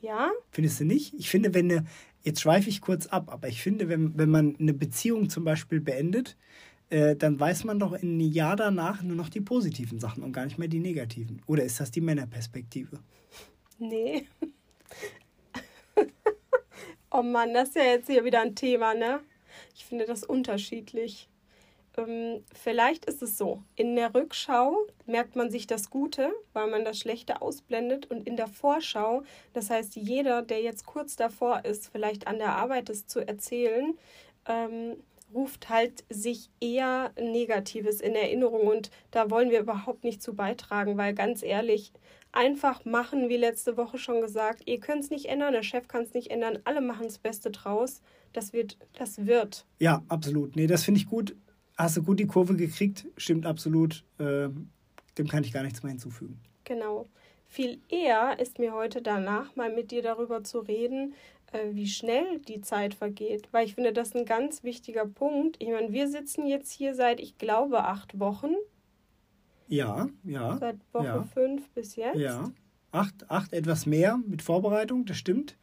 ja. 0.01 0.31
Findest 0.51 0.79
du 0.79 0.85
nicht? 0.85 1.13
Ich 1.13 1.29
finde, 1.29 1.53
wenn 1.53 1.71
eine, 1.71 1.85
Jetzt 2.21 2.41
schweife 2.41 2.69
ich 2.69 2.81
kurz 2.81 3.07
ab, 3.07 3.31
aber 3.31 3.47
ich 3.47 3.61
finde, 3.61 3.87
wenn, 3.89 4.17
wenn 4.17 4.29
man 4.29 4.55
eine 4.59 4.73
Beziehung 4.73 5.29
zum 5.29 5.45
Beispiel 5.45 5.79
beendet, 5.79 6.37
äh, 6.89 7.15
dann 7.15 7.39
weiß 7.39 7.63
man 7.63 7.79
doch 7.79 7.93
in 7.93 8.19
einem 8.19 8.31
Jahr 8.31 8.55
danach 8.55 9.01
nur 9.03 9.15
noch 9.15 9.29
die 9.29 9.41
positiven 9.41 9.99
Sachen 9.99 10.23
und 10.23 10.33
gar 10.33 10.45
nicht 10.45 10.57
mehr 10.57 10.67
die 10.67 10.79
negativen. 10.79 11.41
Oder 11.45 11.63
ist 11.63 11.79
das 11.79 11.91
die 11.91 12.01
Männerperspektive? 12.01 12.99
Nee. 13.77 14.27
oh 17.11 17.21
Mann, 17.21 17.53
das 17.53 17.69
ist 17.69 17.75
ja 17.75 17.83
jetzt 17.83 18.09
hier 18.09 18.25
wieder 18.25 18.41
ein 18.41 18.55
Thema, 18.55 18.93
ne? 18.93 19.21
Ich 19.75 19.85
finde 19.85 20.05
das 20.05 20.23
unterschiedlich 20.23 21.28
ähm, 21.99 22.43
vielleicht 22.53 23.05
ist 23.05 23.21
es 23.21 23.37
so, 23.37 23.63
in 23.75 23.95
der 23.95 24.13
Rückschau 24.13 24.77
merkt 25.05 25.35
man 25.35 25.51
sich 25.51 25.67
das 25.67 25.89
Gute, 25.89 26.31
weil 26.53 26.69
man 26.69 26.85
das 26.85 26.99
Schlechte 26.99 27.41
ausblendet 27.41 28.09
und 28.09 28.27
in 28.27 28.37
der 28.37 28.47
Vorschau, 28.47 29.23
das 29.53 29.69
heißt 29.69 29.95
jeder, 29.95 30.41
der 30.41 30.61
jetzt 30.61 30.85
kurz 30.85 31.15
davor 31.15 31.65
ist, 31.65 31.89
vielleicht 31.91 32.27
an 32.27 32.37
der 32.37 32.55
Arbeit 32.55 32.89
es 32.89 33.07
zu 33.07 33.25
erzählen, 33.25 33.97
ähm, 34.47 34.95
ruft 35.33 35.69
halt 35.69 36.05
sich 36.09 36.49
eher 36.59 37.11
Negatives 37.19 38.01
in 38.01 38.15
Erinnerung 38.15 38.67
und 38.67 38.89
da 39.11 39.29
wollen 39.29 39.51
wir 39.51 39.59
überhaupt 39.59 40.03
nicht 40.03 40.23
zu 40.23 40.33
beitragen, 40.33 40.97
weil 40.97 41.13
ganz 41.13 41.43
ehrlich, 41.43 41.91
einfach 42.31 42.85
machen, 42.85 43.29
wie 43.29 43.37
letzte 43.37 43.77
Woche 43.77 43.97
schon 43.97 44.21
gesagt, 44.21 44.63
ihr 44.65 44.79
könnt 44.79 45.03
es 45.03 45.09
nicht 45.09 45.25
ändern, 45.25 45.53
der 45.53 45.63
Chef 45.63 45.87
kann 45.87 46.03
es 46.03 46.13
nicht 46.13 46.31
ändern, 46.31 46.59
alle 46.63 46.81
machen 46.81 47.03
das 47.03 47.17
Beste 47.17 47.51
draus. 47.51 48.01
Das 48.33 48.53
wird, 48.53 48.77
das 48.93 49.25
wird. 49.25 49.65
Ja, 49.79 50.03
absolut. 50.07 50.55
Nee, 50.55 50.67
das 50.67 50.83
finde 50.83 50.99
ich 50.99 51.07
gut 51.07 51.35
hast 51.79 51.97
du 51.97 52.03
gut 52.03 52.19
die 52.19 52.27
Kurve 52.27 52.55
gekriegt, 52.55 53.07
stimmt 53.17 53.45
absolut. 53.45 54.03
Äh, 54.19 54.49
dem 55.17 55.27
kann 55.27 55.43
ich 55.43 55.53
gar 55.53 55.63
nichts 55.63 55.81
mehr 55.81 55.91
hinzufügen. 55.91 56.39
Genau. 56.65 57.07
Viel 57.47 57.79
eher 57.89 58.37
ist 58.39 58.59
mir 58.59 58.73
heute 58.73 59.01
danach 59.01 59.55
mal 59.55 59.73
mit 59.73 59.89
dir 59.89 60.03
darüber 60.03 60.43
zu 60.43 60.59
reden, 60.59 61.15
äh, 61.51 61.69
wie 61.71 61.87
schnell 61.87 62.39
die 62.39 62.61
Zeit 62.61 62.93
vergeht. 62.93 63.47
Weil 63.51 63.65
ich 63.65 63.75
finde, 63.75 63.91
das 63.91 64.09
ist 64.09 64.15
ein 64.15 64.25
ganz 64.25 64.63
wichtiger 64.63 65.05
Punkt. 65.05 65.55
Ich 65.59 65.69
meine, 65.69 65.91
wir 65.91 66.07
sitzen 66.07 66.45
jetzt 66.45 66.71
hier 66.71 66.93
seit, 66.93 67.19
ich 67.19 67.37
glaube, 67.37 67.85
acht 67.85 68.19
Wochen. 68.19 68.53
Ja, 69.67 70.09
ja. 70.23 70.57
Seit 70.57 70.77
Woche 70.93 71.05
ja. 71.05 71.23
fünf 71.23 71.69
bis 71.69 71.95
jetzt. 71.95 72.19
Ja. 72.19 72.51
Acht, 72.91 73.29
acht, 73.29 73.53
etwas 73.53 73.85
mehr 73.85 74.19
mit 74.27 74.41
Vorbereitung, 74.41 75.05
das 75.05 75.17
stimmt. 75.17 75.57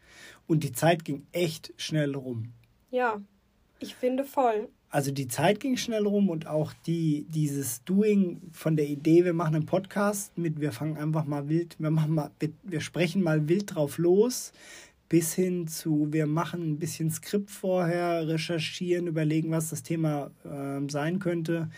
Und 0.47 0.65
die 0.65 0.73
Zeit 0.73 1.05
ging 1.05 1.27
echt 1.33 1.73
schnell 1.77 2.15
rum. 2.15 2.53
Ja, 2.91 3.21
ich 3.81 3.97
finde 3.97 4.25
voll 4.25 4.69
also 4.91 5.11
die 5.11 5.29
Zeit 5.29 5.61
ging 5.61 5.77
schnell 5.77 6.07
rum 6.07 6.31
und 6.31 6.47
auch 6.47 6.73
die, 6.87 7.27
dieses 7.29 7.85
Doing 7.85 8.41
von 8.53 8.77
der 8.77 8.87
Idee, 8.87 9.25
wir 9.25 9.35
machen 9.35 9.57
einen 9.57 9.67
Podcast 9.67 10.37
mit, 10.39 10.61
wir 10.61 10.73
fangen 10.73 10.97
einfach 10.97 11.25
mal 11.25 11.49
wild, 11.49 11.77
wir 11.79 11.91
machen 11.91 12.15
mal, 12.15 12.31
wir 12.63 12.81
sprechen 12.81 13.23
mal 13.23 13.49
wild 13.49 13.75
drauf 13.75 13.99
los, 13.99 14.53
bis 15.09 15.35
hin 15.35 15.67
zu, 15.69 16.09
wir 16.13 16.27
machen 16.27 16.73
ein 16.73 16.79
bisschen 16.79 17.11
Skript 17.11 17.51
vorher, 17.51 18.27
recherchieren, 18.29 19.07
überlegen, 19.07 19.51
was 19.51 19.71
das 19.71 19.83
Thema 19.83 20.31
äh, 20.45 20.81
sein 20.91 21.19
könnte. 21.19 21.69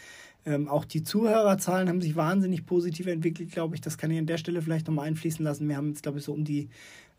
Ähm, 0.46 0.68
auch 0.68 0.84
die 0.84 1.02
Zuhörerzahlen 1.02 1.88
haben 1.88 2.00
sich 2.00 2.16
wahnsinnig 2.16 2.64
positiv 2.64 3.06
entwickelt, 3.06 3.50
glaube 3.50 3.74
ich. 3.74 3.80
Das 3.80 3.98
kann 3.98 4.10
ich 4.10 4.18
an 4.18 4.26
der 4.26 4.38
Stelle 4.38 4.62
vielleicht 4.62 4.86
nochmal 4.86 5.08
einfließen 5.08 5.44
lassen. 5.44 5.68
Wir 5.68 5.76
haben 5.76 5.88
jetzt, 5.88 6.02
glaube 6.02 6.18
ich, 6.18 6.24
so 6.24 6.32
um 6.32 6.44
die 6.44 6.68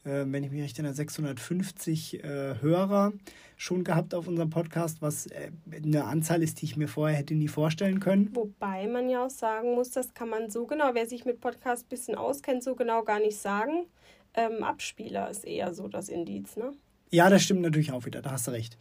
äh, 0.03 0.25
wenn 0.25 0.43
ich 0.43 0.51
mich 0.51 0.61
recht 0.61 0.77
erinnere, 0.77 0.93
650 0.93 2.23
äh, 2.23 2.55
Hörer 2.61 3.13
schon 3.57 3.83
gehabt 3.83 4.13
auf 4.13 4.27
unserem 4.27 4.49
Podcast, 4.49 5.01
was 5.01 5.27
äh, 5.27 5.51
eine 5.71 6.05
Anzahl 6.05 6.41
ist, 6.41 6.61
die 6.61 6.65
ich 6.65 6.77
mir 6.77 6.87
vorher 6.87 7.17
hätte 7.17 7.35
nie 7.35 7.47
vorstellen 7.47 7.99
können. 7.99 8.29
Wobei 8.33 8.87
man 8.87 9.09
ja 9.09 9.25
auch 9.25 9.29
sagen 9.29 9.75
muss, 9.75 9.91
das 9.91 10.13
kann 10.13 10.29
man 10.29 10.49
so 10.49 10.65
genau, 10.65 10.91
wer 10.93 11.05
sich 11.05 11.25
mit 11.25 11.41
Podcast 11.41 11.85
ein 11.85 11.89
bisschen 11.89 12.15
auskennt, 12.15 12.63
so 12.63 12.75
genau 12.75 13.03
gar 13.03 13.19
nicht 13.19 13.37
sagen. 13.37 13.85
Ähm, 14.33 14.63
Abspieler 14.63 15.29
ist 15.29 15.45
eher 15.45 15.73
so 15.73 15.87
das 15.87 16.09
Indiz, 16.09 16.55
ne? 16.55 16.71
Ja, 17.11 17.29
das 17.29 17.41
stimmt 17.41 17.61
natürlich 17.61 17.91
auch 17.91 18.05
wieder, 18.05 18.21
da 18.21 18.31
hast 18.31 18.47
du 18.47 18.51
recht. 18.51 18.77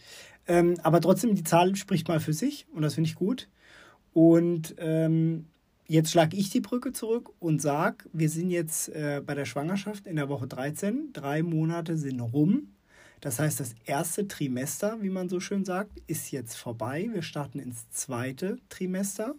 Ähm, 0.46 0.74
aber 0.82 1.00
trotzdem, 1.00 1.34
die 1.34 1.44
Zahl 1.44 1.74
spricht 1.76 2.08
mal 2.08 2.20
für 2.20 2.34
sich 2.34 2.66
und 2.72 2.82
das 2.82 2.94
finde 2.94 3.08
ich 3.08 3.14
gut. 3.14 3.48
Und 4.12 4.74
ähm, 4.78 5.46
Jetzt 5.90 6.10
schlage 6.10 6.36
ich 6.36 6.50
die 6.50 6.60
Brücke 6.60 6.92
zurück 6.92 7.30
und 7.38 7.62
sage, 7.62 8.04
wir 8.12 8.28
sind 8.28 8.50
jetzt 8.50 8.90
äh, 8.90 9.22
bei 9.24 9.34
der 9.34 9.46
Schwangerschaft 9.46 10.06
in 10.06 10.16
der 10.16 10.28
Woche 10.28 10.46
13. 10.46 11.14
Drei 11.14 11.42
Monate 11.42 11.96
sind 11.96 12.20
rum. 12.20 12.74
Das 13.22 13.38
heißt, 13.38 13.58
das 13.58 13.74
erste 13.86 14.28
Trimester, 14.28 14.98
wie 15.00 15.08
man 15.08 15.30
so 15.30 15.40
schön 15.40 15.64
sagt, 15.64 16.02
ist 16.06 16.30
jetzt 16.30 16.56
vorbei. 16.56 17.08
Wir 17.10 17.22
starten 17.22 17.58
ins 17.58 17.88
zweite 17.88 18.58
Trimester. 18.68 19.34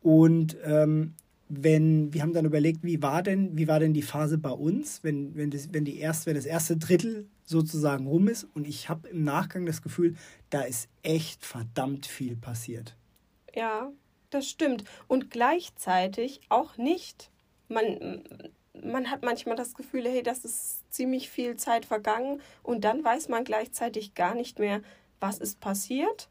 Und 0.00 0.56
ähm, 0.62 1.14
wenn, 1.48 2.14
wir 2.14 2.22
haben 2.22 2.34
dann 2.34 2.44
überlegt, 2.44 2.84
wie 2.84 3.02
war 3.02 3.24
denn, 3.24 3.58
wie 3.58 3.66
war 3.66 3.80
denn 3.80 3.94
die 3.94 4.02
Phase 4.02 4.38
bei 4.38 4.50
uns, 4.50 5.02
wenn, 5.02 5.34
wenn, 5.34 5.50
das, 5.50 5.72
wenn, 5.72 5.84
die 5.84 5.98
erste, 5.98 6.26
wenn 6.26 6.36
das 6.36 6.46
erste 6.46 6.76
Drittel 6.76 7.26
sozusagen 7.44 8.06
rum 8.06 8.28
ist. 8.28 8.46
Und 8.54 8.68
ich 8.68 8.88
habe 8.88 9.08
im 9.08 9.24
Nachgang 9.24 9.66
das 9.66 9.82
Gefühl, 9.82 10.14
da 10.50 10.60
ist 10.62 10.88
echt 11.02 11.44
verdammt 11.44 12.06
viel 12.06 12.36
passiert. 12.36 12.96
Ja, 13.56 13.90
das 14.30 14.48
stimmt. 14.48 14.84
Und 15.06 15.30
gleichzeitig 15.30 16.40
auch 16.48 16.76
nicht. 16.76 17.30
Man, 17.68 18.22
man 18.82 19.10
hat 19.10 19.22
manchmal 19.22 19.56
das 19.56 19.74
Gefühl, 19.74 20.06
hey, 20.06 20.22
das 20.22 20.44
ist 20.44 20.90
ziemlich 20.92 21.28
viel 21.28 21.56
Zeit 21.56 21.84
vergangen 21.84 22.40
und 22.62 22.84
dann 22.84 23.04
weiß 23.04 23.28
man 23.28 23.44
gleichzeitig 23.44 24.14
gar 24.14 24.34
nicht 24.34 24.58
mehr, 24.58 24.80
was 25.20 25.38
ist 25.38 25.60
passiert, 25.60 26.28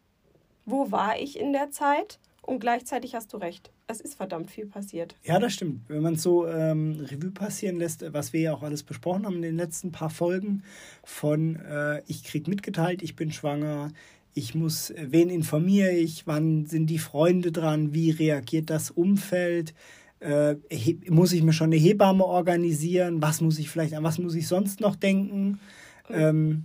wo 0.66 0.92
war 0.92 1.20
ich 1.20 1.40
in 1.40 1.54
der 1.54 1.72
Zeit 1.72 2.20
und 2.42 2.60
gleichzeitig 2.60 3.14
hast 3.14 3.34
du 3.34 3.38
recht. 3.38 3.72
Es 3.88 4.02
ist 4.02 4.16
verdammt 4.16 4.50
viel 4.50 4.66
passiert. 4.66 5.16
Ja, 5.24 5.40
das 5.40 5.54
stimmt. 5.54 5.82
Wenn 5.90 6.02
man 6.02 6.16
so 6.16 6.48
ähm, 6.48 7.06
Revue 7.10 7.32
passieren 7.32 7.78
lässt, 7.78 8.14
was 8.14 8.34
wir 8.34 8.42
ja 8.42 8.54
auch 8.54 8.64
alles 8.64 8.84
besprochen 8.84 9.26
haben 9.26 9.36
in 9.36 9.42
den 9.42 9.58
letzten 9.58 9.92
paar 9.92 10.10
Folgen, 10.10 10.64
von 11.04 11.58
äh, 11.58 12.02
ich 12.08 12.24
krieg 12.24 12.48
mitgeteilt, 12.48 13.02
ich 13.02 13.16
bin 13.16 13.32
schwanger, 13.32 13.92
ich 14.38 14.56
muss, 14.56 14.94
wen 14.96 15.30
informiere 15.30 15.92
ich, 15.92 16.28
wann 16.28 16.66
sind 16.66 16.88
die 16.88 17.00
Freunde 17.00 17.52
dran, 17.52 17.94
wie 17.94 18.12
reagiert 18.12 18.70
das 18.70 18.92
Umfeld, 18.92 19.74
Äh, 20.20 20.56
muss 21.10 21.32
ich 21.32 21.44
mir 21.44 21.54
schon 21.54 21.68
eine 21.68 21.76
Hebamme 21.76 22.26
organisieren? 22.26 23.22
Was 23.22 23.40
muss 23.40 23.60
ich 23.60 23.70
vielleicht, 23.70 23.94
an 23.94 24.04
was 24.04 24.18
muss 24.18 24.34
ich 24.34 24.48
sonst 24.48 24.80
noch 24.80 24.96
denken? 24.96 25.60
Ähm, 26.10 26.64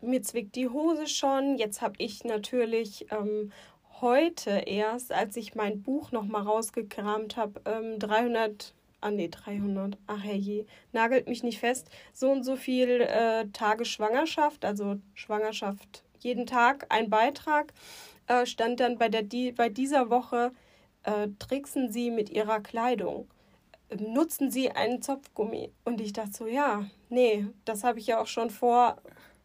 mir 0.00 0.22
zwickt 0.22 0.56
die 0.56 0.68
Hose 0.68 1.06
schon. 1.06 1.58
Jetzt 1.58 1.82
habe 1.82 1.94
ich 1.98 2.24
natürlich 2.24 3.06
ähm, 3.10 3.52
heute 4.00 4.50
erst, 4.50 5.12
als 5.12 5.36
ich 5.36 5.54
mein 5.54 5.82
Buch 5.82 6.10
nochmal 6.10 6.42
rausgekramt 6.42 7.36
habe, 7.36 7.60
ähm, 7.66 7.98
300, 7.98 8.72
ah 9.02 9.10
nee, 9.10 9.28
300, 9.28 9.98
ach 10.06 10.24
herrje, 10.24 10.64
nagelt 10.92 11.28
mich 11.28 11.42
nicht 11.42 11.58
fest, 11.58 11.90
so 12.14 12.30
und 12.30 12.44
so 12.44 12.56
viel 12.56 13.02
äh, 13.02 13.46
Tage 13.52 13.84
Schwangerschaft, 13.84 14.64
also 14.64 14.96
Schwangerschaft 15.12 16.02
jeden 16.24 16.46
Tag 16.46 16.86
ein 16.88 17.10
Beitrag, 17.10 17.72
äh, 18.26 18.46
stand 18.46 18.80
dann 18.80 18.98
bei, 18.98 19.08
der, 19.08 19.22
die, 19.22 19.52
bei 19.52 19.68
dieser 19.68 20.10
Woche, 20.10 20.52
äh, 21.04 21.28
tricksen 21.38 21.92
Sie 21.92 22.10
mit 22.10 22.30
Ihrer 22.30 22.60
Kleidung 22.60 23.28
nutzen 24.00 24.50
Sie 24.50 24.70
einen 24.70 25.02
Zopfgummi? 25.02 25.72
Und 25.84 26.00
ich 26.00 26.12
dachte 26.12 26.32
so, 26.32 26.46
ja, 26.46 26.86
nee, 27.08 27.46
das 27.64 27.84
habe 27.84 27.98
ich 27.98 28.06
ja 28.06 28.20
auch 28.20 28.26
schon 28.26 28.50
vor, 28.50 28.96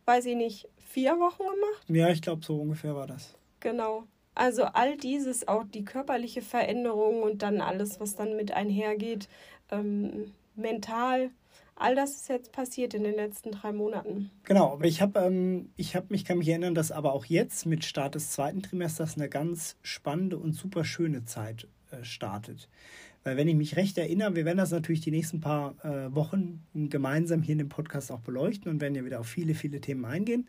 weiß 0.06 0.26
ich 0.26 0.36
nicht, 0.36 0.68
vier 0.78 1.20
Wochen 1.20 1.44
gemacht. 1.44 1.84
Ja, 1.88 2.10
ich 2.10 2.22
glaube, 2.22 2.44
so 2.44 2.60
ungefähr 2.62 2.96
war 2.96 3.08
das. 3.08 3.36
Genau. 3.60 4.04
Also 4.36 4.64
all 4.64 4.96
dieses, 4.98 5.48
auch 5.48 5.64
die 5.66 5.84
körperliche 5.84 6.42
Veränderung 6.42 7.24
und 7.24 7.42
dann 7.42 7.62
alles, 7.62 8.00
was 8.00 8.16
dann 8.16 8.36
mit 8.36 8.52
einhergeht, 8.52 9.28
ähm, 9.70 10.34
mental, 10.56 11.32
all 11.80 11.96
das 11.96 12.12
ist 12.12 12.30
jetzt 12.30 12.52
passiert 12.52 12.94
in 12.94 13.04
den 13.04 13.16
letzten 13.16 13.52
drei 13.52 13.72
Monaten. 13.72 14.30
Genau, 14.44 14.74
aber 14.74 14.86
ich 14.86 15.02
habe 15.02 15.20
ähm, 15.20 15.70
ich 15.76 15.96
hab 15.96 16.12
mich, 16.12 16.26
kann 16.26 16.38
mich 16.38 16.50
erinnern, 16.50 16.76
dass 16.76 16.92
aber 16.92 17.14
auch 17.14 17.26
jetzt 17.26 17.66
mit 17.66 17.84
Start 17.86 18.16
des 18.16 18.32
zweiten 18.32 18.62
Trimesters 18.62 19.16
eine 19.16 19.30
ganz 19.30 19.78
spannende 19.82 20.38
und 20.38 20.54
super 20.54 20.84
schöne 20.84 21.26
Zeit 21.26 21.68
äh, 21.92 22.04
startet. 22.04 22.70
Weil 23.24 23.36
wenn 23.36 23.48
ich 23.48 23.56
mich 23.56 23.76
recht 23.76 23.98
erinnere, 23.98 24.36
wir 24.36 24.46
werden 24.46 24.58
das 24.58 24.72
natürlich 24.72 25.02
die 25.02 25.12
nächsten 25.12 25.42
paar 25.42 25.76
äh, 25.84 26.14
Wochen 26.16 26.66
gemeinsam 26.74 27.42
hier 27.42 27.54
in 27.54 27.60
dem 27.60 27.70
Podcast 27.70 28.12
auch 28.12 28.22
beleuchten 28.22 28.72
und 28.72 28.80
werden 28.80 28.96
ja 28.96 29.04
wieder 29.04 29.20
auf 29.20 29.28
viele, 29.28 29.56
viele 29.56 29.82
Themen 29.82 30.06
eingehen. 30.06 30.48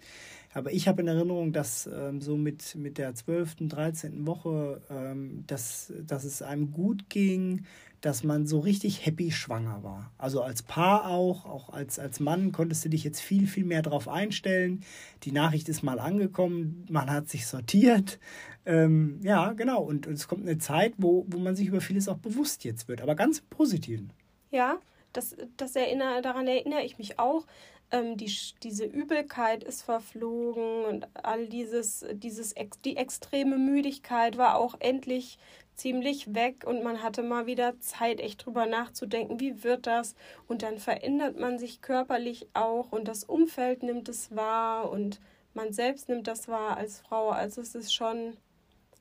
Aber 0.52 0.72
ich 0.72 0.88
habe 0.88 1.02
in 1.02 1.08
Erinnerung, 1.08 1.52
dass 1.52 1.86
ähm, 1.86 2.20
so 2.20 2.36
mit, 2.36 2.74
mit 2.74 2.98
der 2.98 3.14
12., 3.14 3.68
13. 3.68 4.26
Woche, 4.26 4.82
ähm, 4.90 5.44
dass, 5.46 5.92
dass 6.06 6.24
es 6.24 6.42
einem 6.42 6.72
gut 6.72 7.08
ging, 7.08 7.64
dass 8.00 8.24
man 8.24 8.46
so 8.46 8.58
richtig 8.60 9.04
happy 9.04 9.30
schwanger 9.30 9.82
war. 9.82 10.10
Also 10.18 10.42
als 10.42 10.62
Paar 10.62 11.08
auch, 11.08 11.44
auch 11.44 11.68
als, 11.70 11.98
als 11.98 12.18
Mann 12.18 12.50
konntest 12.50 12.84
du 12.84 12.88
dich 12.88 13.04
jetzt 13.04 13.20
viel, 13.20 13.46
viel 13.46 13.64
mehr 13.64 13.82
darauf 13.82 14.08
einstellen. 14.08 14.82
Die 15.22 15.32
Nachricht 15.32 15.68
ist 15.68 15.82
mal 15.82 16.00
angekommen, 16.00 16.86
man 16.88 17.10
hat 17.10 17.28
sich 17.28 17.46
sortiert. 17.46 18.18
Ähm, 18.66 19.20
ja, 19.22 19.52
genau. 19.52 19.82
Und, 19.82 20.06
und, 20.06 20.14
es 20.14 20.28
kommt 20.28 20.42
eine 20.42 20.58
Zeit, 20.58 20.94
wo, 20.96 21.26
wo 21.28 21.38
man 21.38 21.56
sich 21.56 21.68
über 21.68 21.80
vieles 21.80 22.08
auch 22.08 22.18
bewusst 22.18 22.64
jetzt 22.64 22.88
wird, 22.88 23.02
aber 23.02 23.14
ganz 23.14 23.40
im 23.40 23.46
Positiven. 23.50 24.12
Ja, 24.50 24.78
das, 25.12 25.36
das 25.56 25.76
erinnere, 25.76 26.22
daran 26.22 26.46
erinnere 26.46 26.82
ich 26.82 26.98
mich 26.98 27.18
auch. 27.18 27.46
Ähm, 27.92 28.16
die, 28.16 28.32
diese 28.62 28.84
Übelkeit 28.84 29.64
ist 29.64 29.82
verflogen 29.82 30.84
und 30.84 31.08
all 31.14 31.48
dieses, 31.48 32.04
dieses, 32.12 32.54
die 32.84 32.96
extreme 32.96 33.58
Müdigkeit 33.58 34.38
war 34.38 34.56
auch 34.56 34.76
endlich 34.78 35.38
ziemlich 35.74 36.34
weg 36.34 36.64
und 36.66 36.84
man 36.84 37.02
hatte 37.02 37.22
mal 37.22 37.46
wieder 37.46 37.80
Zeit, 37.80 38.20
echt 38.20 38.44
drüber 38.44 38.66
nachzudenken, 38.66 39.40
wie 39.40 39.64
wird 39.64 39.86
das? 39.86 40.14
Und 40.46 40.62
dann 40.62 40.78
verändert 40.78 41.40
man 41.40 41.58
sich 41.58 41.80
körperlich 41.80 42.48
auch 42.52 42.92
und 42.92 43.08
das 43.08 43.24
Umfeld 43.24 43.82
nimmt 43.82 44.08
es 44.08 44.34
wahr 44.36 44.90
und 44.90 45.20
man 45.54 45.72
selbst 45.72 46.08
nimmt 46.08 46.26
das 46.26 46.48
wahr 46.48 46.76
als 46.76 47.00
Frau. 47.00 47.30
Also 47.30 47.60
es 47.60 47.74
ist 47.74 47.94
schon, 47.94 48.36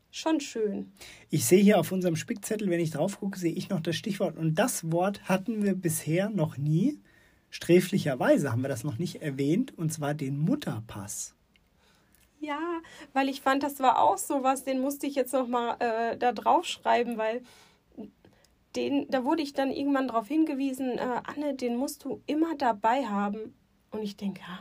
schon 0.10 0.40
schön. 0.40 0.92
Ich 1.30 1.46
sehe 1.46 1.62
hier 1.62 1.80
auf 1.80 1.92
unserem 1.92 2.16
Spickzettel, 2.16 2.70
wenn 2.70 2.80
ich 2.80 2.92
drauf 2.92 3.20
gucke, 3.20 3.38
sehe 3.38 3.54
ich 3.54 3.70
noch 3.70 3.82
das 3.82 3.96
Stichwort. 3.96 4.38
Und 4.38 4.56
das 4.56 4.92
Wort 4.92 5.24
hatten 5.26 5.64
wir 5.64 5.76
bisher 5.76 6.30
noch 6.30 6.58
nie. 6.58 7.00
Sträflicherweise 7.50 8.52
haben 8.52 8.62
wir 8.62 8.70
das 8.70 8.84
noch 8.84 9.00
nicht 9.00 9.22
erwähnt, 9.22 9.78
und 9.78 9.92
zwar 9.92 10.14
den 10.14 10.40
Mutterpass. 10.40 11.36
Ja, 12.40 12.60
weil 13.14 13.28
ich 13.28 13.42
fand, 13.42 13.64
das 13.64 13.80
war 13.80 14.02
auch 14.02 14.18
so 14.18 14.44
was, 14.44 14.64
den 14.64 14.80
musste 14.80 15.08
ich 15.08 15.16
jetzt 15.16 15.34
nochmal 15.34 15.76
äh, 15.80 16.18
da 16.18 16.32
draufschreiben, 16.32 17.18
weil 17.18 17.42
den, 18.76 19.10
da 19.10 19.24
wurde 19.26 19.42
ich 19.42 19.54
dann 19.54 19.72
irgendwann 19.72 20.08
darauf 20.08 20.28
hingewiesen, 20.28 20.98
äh, 20.98 21.22
Anne, 21.24 21.56
den 21.56 21.76
musst 21.76 22.06
du 22.06 22.22
immer 22.28 22.56
dabei 22.56 23.06
haben. 23.06 23.56
Und 23.92 24.04
ich 24.04 24.16
denke, 24.16 24.42
ja. 24.42 24.60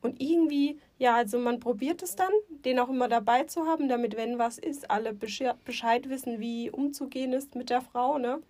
Und 0.00 0.22
irgendwie, 0.22 0.78
ja, 0.98 1.16
also 1.16 1.38
man 1.38 1.58
probiert 1.58 2.02
es 2.02 2.14
dann, 2.14 2.30
den 2.48 2.78
auch 2.78 2.88
immer 2.88 3.08
dabei 3.08 3.44
zu 3.44 3.66
haben, 3.66 3.88
damit, 3.88 4.16
wenn 4.16 4.38
was 4.38 4.56
ist, 4.56 4.90
alle 4.90 5.12
Bescheid 5.12 6.08
wissen, 6.08 6.38
wie 6.38 6.70
umzugehen 6.70 7.32
ist 7.32 7.56
mit 7.56 7.68
der 7.68 7.80
Frau, 7.80 8.18
ne? 8.18 8.40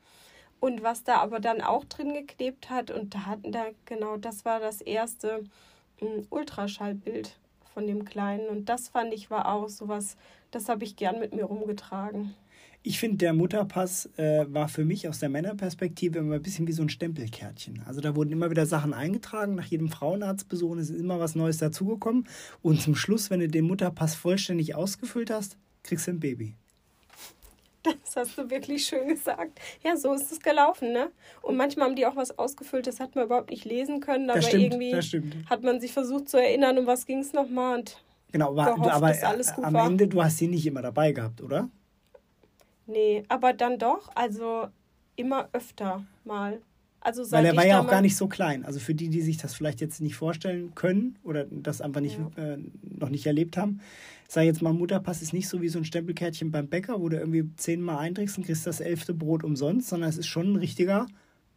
Und 0.60 0.82
was 0.82 1.04
da 1.04 1.18
aber 1.18 1.40
dann 1.40 1.60
auch 1.60 1.84
drin 1.84 2.12
geklebt 2.12 2.70
hat, 2.70 2.90
und 2.90 3.14
da 3.14 3.26
hatten 3.26 3.52
da, 3.52 3.66
genau, 3.84 4.16
das 4.16 4.44
war 4.44 4.60
das 4.60 4.80
erste 4.80 5.44
ein 6.00 6.26
Ultraschallbild 6.30 7.38
von 7.74 7.86
dem 7.86 8.04
Kleinen. 8.04 8.48
Und 8.48 8.68
das 8.68 8.88
fand 8.88 9.12
ich 9.12 9.30
war 9.30 9.52
auch 9.52 9.68
sowas, 9.68 10.16
das 10.50 10.68
habe 10.68 10.84
ich 10.84 10.96
gern 10.96 11.20
mit 11.20 11.34
mir 11.34 11.44
rumgetragen. 11.44 12.34
Ich 12.82 12.98
finde, 13.00 13.18
der 13.18 13.34
Mutterpass 13.34 14.08
äh, 14.16 14.46
war 14.48 14.68
für 14.68 14.84
mich 14.84 15.08
aus 15.08 15.18
der 15.18 15.28
Männerperspektive 15.28 16.20
immer 16.20 16.36
ein 16.36 16.42
bisschen 16.42 16.68
wie 16.68 16.72
so 16.72 16.82
ein 16.82 16.88
Stempelkärtchen. 16.88 17.82
Also 17.86 18.00
da 18.00 18.14
wurden 18.14 18.30
immer 18.30 18.50
wieder 18.50 18.66
Sachen 18.66 18.94
eingetragen, 18.94 19.56
nach 19.56 19.66
jedem 19.66 19.88
Frauenarztbesuch 19.88 20.76
ist 20.76 20.90
immer 20.90 21.18
was 21.18 21.34
Neues 21.34 21.58
dazugekommen. 21.58 22.28
Und 22.62 22.80
zum 22.80 22.94
Schluss, 22.94 23.30
wenn 23.30 23.40
du 23.40 23.48
den 23.48 23.66
Mutterpass 23.66 24.14
vollständig 24.14 24.76
ausgefüllt 24.76 25.30
hast, 25.30 25.58
kriegst 25.82 26.06
du 26.06 26.12
ein 26.12 26.20
Baby. 26.20 26.54
Das 28.04 28.16
hast 28.16 28.38
du 28.38 28.50
wirklich 28.50 28.84
schön 28.84 29.08
gesagt. 29.08 29.58
Ja, 29.82 29.96
so 29.96 30.12
ist 30.12 30.32
es 30.32 30.40
gelaufen, 30.40 30.92
ne? 30.92 31.10
Und 31.42 31.56
manchmal 31.56 31.88
haben 31.88 31.96
die 31.96 32.06
auch 32.06 32.16
was 32.16 32.38
ausgefüllt, 32.38 32.86
das 32.86 33.00
hat 33.00 33.14
man 33.14 33.24
überhaupt 33.26 33.50
nicht 33.50 33.64
lesen 33.64 34.00
können, 34.00 34.30
aber 34.30 34.42
stimmt, 34.42 34.74
irgendwie 34.74 34.94
hat 35.48 35.62
man 35.62 35.80
sich 35.80 35.92
versucht 35.92 36.28
zu 36.28 36.38
erinnern, 36.38 36.78
um 36.78 36.86
was 36.86 37.06
ging 37.06 37.20
es 37.20 37.32
nochmal 37.32 37.78
und 37.78 38.02
Genau, 38.30 38.50
aber, 38.50 38.74
gehofft, 38.74 38.92
aber 38.92 39.66
am 39.66 39.74
war. 39.74 39.86
Ende, 39.86 40.06
du 40.06 40.22
hast 40.22 40.38
sie 40.38 40.48
nicht 40.48 40.66
immer 40.66 40.82
dabei 40.82 41.12
gehabt, 41.12 41.40
oder? 41.40 41.70
Nee, 42.86 43.22
aber 43.28 43.52
dann 43.52 43.78
doch, 43.78 44.10
also 44.14 44.68
immer 45.16 45.48
öfter 45.52 46.04
mal. 46.24 46.60
Also 47.00 47.30
Weil 47.30 47.46
er 47.46 47.56
war 47.56 47.66
ja 47.66 47.80
auch 47.80 47.88
gar 47.88 48.02
nicht 48.02 48.16
so 48.16 48.26
klein. 48.26 48.64
Also 48.64 48.80
für 48.80 48.94
die, 48.94 49.08
die 49.08 49.22
sich 49.22 49.36
das 49.36 49.54
vielleicht 49.54 49.80
jetzt 49.80 50.00
nicht 50.00 50.16
vorstellen 50.16 50.74
können 50.74 51.16
oder 51.22 51.46
das 51.50 51.80
einfach 51.80 52.00
nicht, 52.00 52.18
ja. 52.36 52.54
äh, 52.54 52.58
noch 52.82 53.08
nicht 53.08 53.26
erlebt 53.26 53.56
haben, 53.56 53.80
sag 54.26 54.44
jetzt 54.44 54.62
mal, 54.62 54.72
Mutterpass 54.72 55.22
ist 55.22 55.32
nicht 55.32 55.48
so 55.48 55.62
wie 55.62 55.68
so 55.68 55.78
ein 55.78 55.84
Stempelkärtchen 55.84 56.50
beim 56.50 56.68
Bäcker, 56.68 57.00
wo 57.00 57.08
du 57.08 57.16
irgendwie 57.16 57.50
zehnmal 57.56 57.98
einträgst 57.98 58.36
und 58.36 58.44
kriegst 58.44 58.66
das 58.66 58.80
elfte 58.80 59.14
Brot 59.14 59.42
umsonst, 59.44 59.88
sondern 59.88 60.10
es 60.10 60.18
ist 60.18 60.26
schon 60.26 60.52
ein 60.52 60.56
richtiger, 60.56 61.06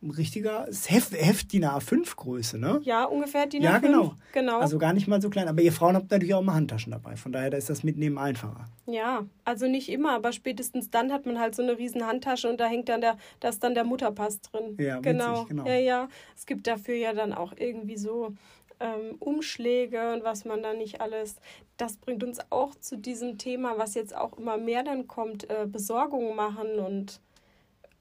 ein 0.04 0.12
richtiger 0.12 0.68
Heft, 0.88 1.14
Heft 1.14 1.54
DIN 1.54 1.66
A5 1.66 2.16
Größe, 2.16 2.58
ne? 2.58 2.80
Ja, 2.84 3.06
ungefähr 3.06 3.46
DIN 3.46 3.62
A5. 3.62 3.66
Ja, 3.66 3.78
genau. 3.78 4.16
genau. 4.34 4.60
Also 4.60 4.80
gar 4.80 4.94
nicht 4.94 5.08
mal 5.08 5.22
so 5.22 5.30
klein. 5.30 5.48
Aber 5.48 5.62
ihr 5.62 5.72
Frauen 5.72 5.96
habt 5.96 6.10
natürlich 6.10 6.34
auch 6.34 6.42
immer 6.42 6.56
Handtaschen 6.56 6.92
dabei. 6.92 7.16
Von 7.16 7.32
daher 7.32 7.50
da 7.50 7.58
ist 7.58 7.70
das 7.70 7.84
Mitnehmen 7.84 8.18
einfacher. 8.18 8.66
Ja, 8.88 9.26
also 9.46 9.68
nicht 9.68 9.90
immer, 9.90 10.14
aber 10.14 10.32
spätestens 10.32 10.90
dann 10.90 11.12
hat 11.12 11.26
man 11.26 11.40
halt 11.40 11.56
so 11.56 11.62
eine 11.62 11.78
riesen 11.78 12.06
Handtasche 12.06 12.50
und 12.50 12.60
da 12.60 12.66
hängt 12.66 12.90
dann 12.90 13.02
der, 13.02 13.18
da 13.40 13.50
ist 13.50 13.64
dann 13.64 13.76
der 13.76 13.84
Mutterpass 13.84 14.42
drin. 14.42 14.76
Ja, 14.80 15.00
genau. 15.00 15.34
Witzig, 15.34 15.48
genau. 15.50 15.68
Ja, 15.68 15.76
ja. 15.76 16.08
Es 16.36 16.46
gibt 16.46 16.66
dafür 16.68 16.96
ja 16.96 17.14
dann 17.14 17.34
auch 17.34 17.54
irgendwie 17.58 17.98
so 17.98 18.34
ähm, 18.80 19.16
Umschläge 19.20 20.14
und 20.14 20.24
was 20.24 20.46
man 20.46 20.64
da 20.64 20.74
nicht 20.74 21.00
alles. 21.00 21.36
Das 21.78 21.98
bringt 21.98 22.24
uns 22.24 22.40
auch 22.50 22.76
zu 22.76 22.98
diesem 22.98 23.38
Thema, 23.38 23.78
was 23.78 23.94
jetzt 23.94 24.16
auch 24.16 24.38
immer 24.38 24.58
mehr 24.58 24.84
dann 24.84 25.08
kommt, 25.08 25.50
äh, 25.50 25.68
Besorgung 25.68 26.36
machen 26.36 26.80
und 26.80 27.22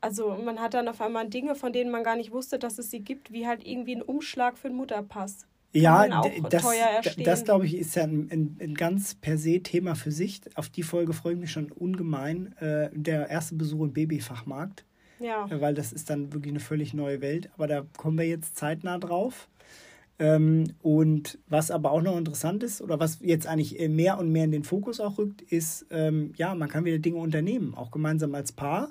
also 0.00 0.36
man 0.42 0.60
hat 0.60 0.74
dann 0.74 0.88
auf 0.88 1.00
einmal 1.00 1.28
Dinge, 1.28 1.54
von 1.54 1.72
denen 1.72 1.90
man 1.90 2.04
gar 2.04 2.16
nicht 2.16 2.32
wusste, 2.32 2.58
dass 2.58 2.78
es 2.78 2.90
sie 2.90 3.00
gibt, 3.00 3.32
wie 3.32 3.46
halt 3.46 3.66
irgendwie 3.66 3.96
ein 3.96 4.02
Umschlag 4.02 4.58
für 4.58 4.68
einen 4.68 4.76
Mutterpass. 4.76 5.46
Ja, 5.72 6.22
das, 6.48 6.66
das 7.16 7.44
glaube 7.44 7.66
ich 7.66 7.76
ist 7.76 7.94
ja 7.94 8.02
ein, 8.02 8.28
ein, 8.30 8.56
ein, 8.60 8.74
ganz 8.74 9.14
per 9.14 9.38
se 9.38 9.60
Thema 9.60 9.94
für 9.94 10.10
sich. 10.10 10.40
Auf 10.56 10.68
die 10.68 10.82
Folge 10.82 11.12
freue 11.12 11.34
ich 11.34 11.38
mich 11.38 11.52
schon 11.52 11.70
ungemein. 11.70 12.56
Äh, 12.58 12.90
der 12.92 13.28
erste 13.28 13.54
Besuch 13.54 13.84
im 13.84 13.92
Babyfachmarkt. 13.92 14.84
Ja. 15.20 15.46
Äh, 15.46 15.60
weil 15.60 15.74
das 15.74 15.92
ist 15.92 16.10
dann 16.10 16.32
wirklich 16.32 16.50
eine 16.50 16.60
völlig 16.60 16.92
neue 16.92 17.20
Welt. 17.20 17.50
Aber 17.54 17.68
da 17.68 17.86
kommen 17.96 18.18
wir 18.18 18.26
jetzt 18.26 18.56
zeitnah 18.56 18.98
drauf. 18.98 19.48
Ähm, 20.18 20.64
und 20.82 21.38
was 21.48 21.70
aber 21.70 21.92
auch 21.92 22.02
noch 22.02 22.18
interessant 22.18 22.64
ist, 22.64 22.82
oder 22.82 22.98
was 22.98 23.20
jetzt 23.22 23.46
eigentlich 23.46 23.78
mehr 23.88 24.18
und 24.18 24.30
mehr 24.30 24.44
in 24.44 24.52
den 24.52 24.64
Fokus 24.64 24.98
auch 24.98 25.18
rückt, 25.18 25.40
ist, 25.40 25.86
ähm, 25.90 26.32
ja, 26.36 26.54
man 26.54 26.68
kann 26.68 26.84
wieder 26.84 26.98
Dinge 26.98 27.18
unternehmen, 27.18 27.74
auch 27.74 27.90
gemeinsam 27.92 28.34
als 28.34 28.52
Paar, 28.52 28.90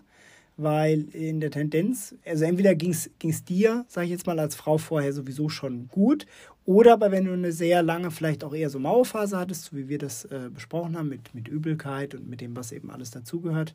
weil 0.62 1.08
in 1.14 1.40
der 1.40 1.52
Tendenz, 1.52 2.16
also 2.26 2.44
entweder 2.44 2.76
ging 2.76 2.92
es 2.92 3.44
dir, 3.46 3.86
sage 3.88 4.06
ich 4.06 4.12
jetzt 4.12 4.28
mal, 4.28 4.40
als 4.40 4.56
Frau 4.56 4.78
vorher 4.78 5.14
sowieso 5.14 5.48
schon 5.50 5.88
gut, 5.88 6.26
oder 6.66 6.94
aber 6.94 7.12
wenn 7.12 7.26
du 7.26 7.34
eine 7.34 7.52
sehr 7.52 7.82
lange, 7.82 8.12
vielleicht 8.12 8.44
auch 8.44 8.54
eher 8.54 8.70
so 8.70 8.78
Mauerphase 8.78 9.40
hattest, 9.40 9.66
so 9.66 9.78
wie 9.78 9.88
wir 9.90 9.98
das 9.98 10.26
äh, 10.26 10.50
besprochen 10.54 10.98
haben, 10.98 11.10
mit, 11.10 11.34
mit 11.34 11.48
Übelkeit 11.48 12.14
und 12.14 12.30
mit 12.30 12.42
dem, 12.42 12.56
was 12.56 12.72
eben 12.72 12.92
alles 12.92 13.10
dazugehört, 13.10 13.74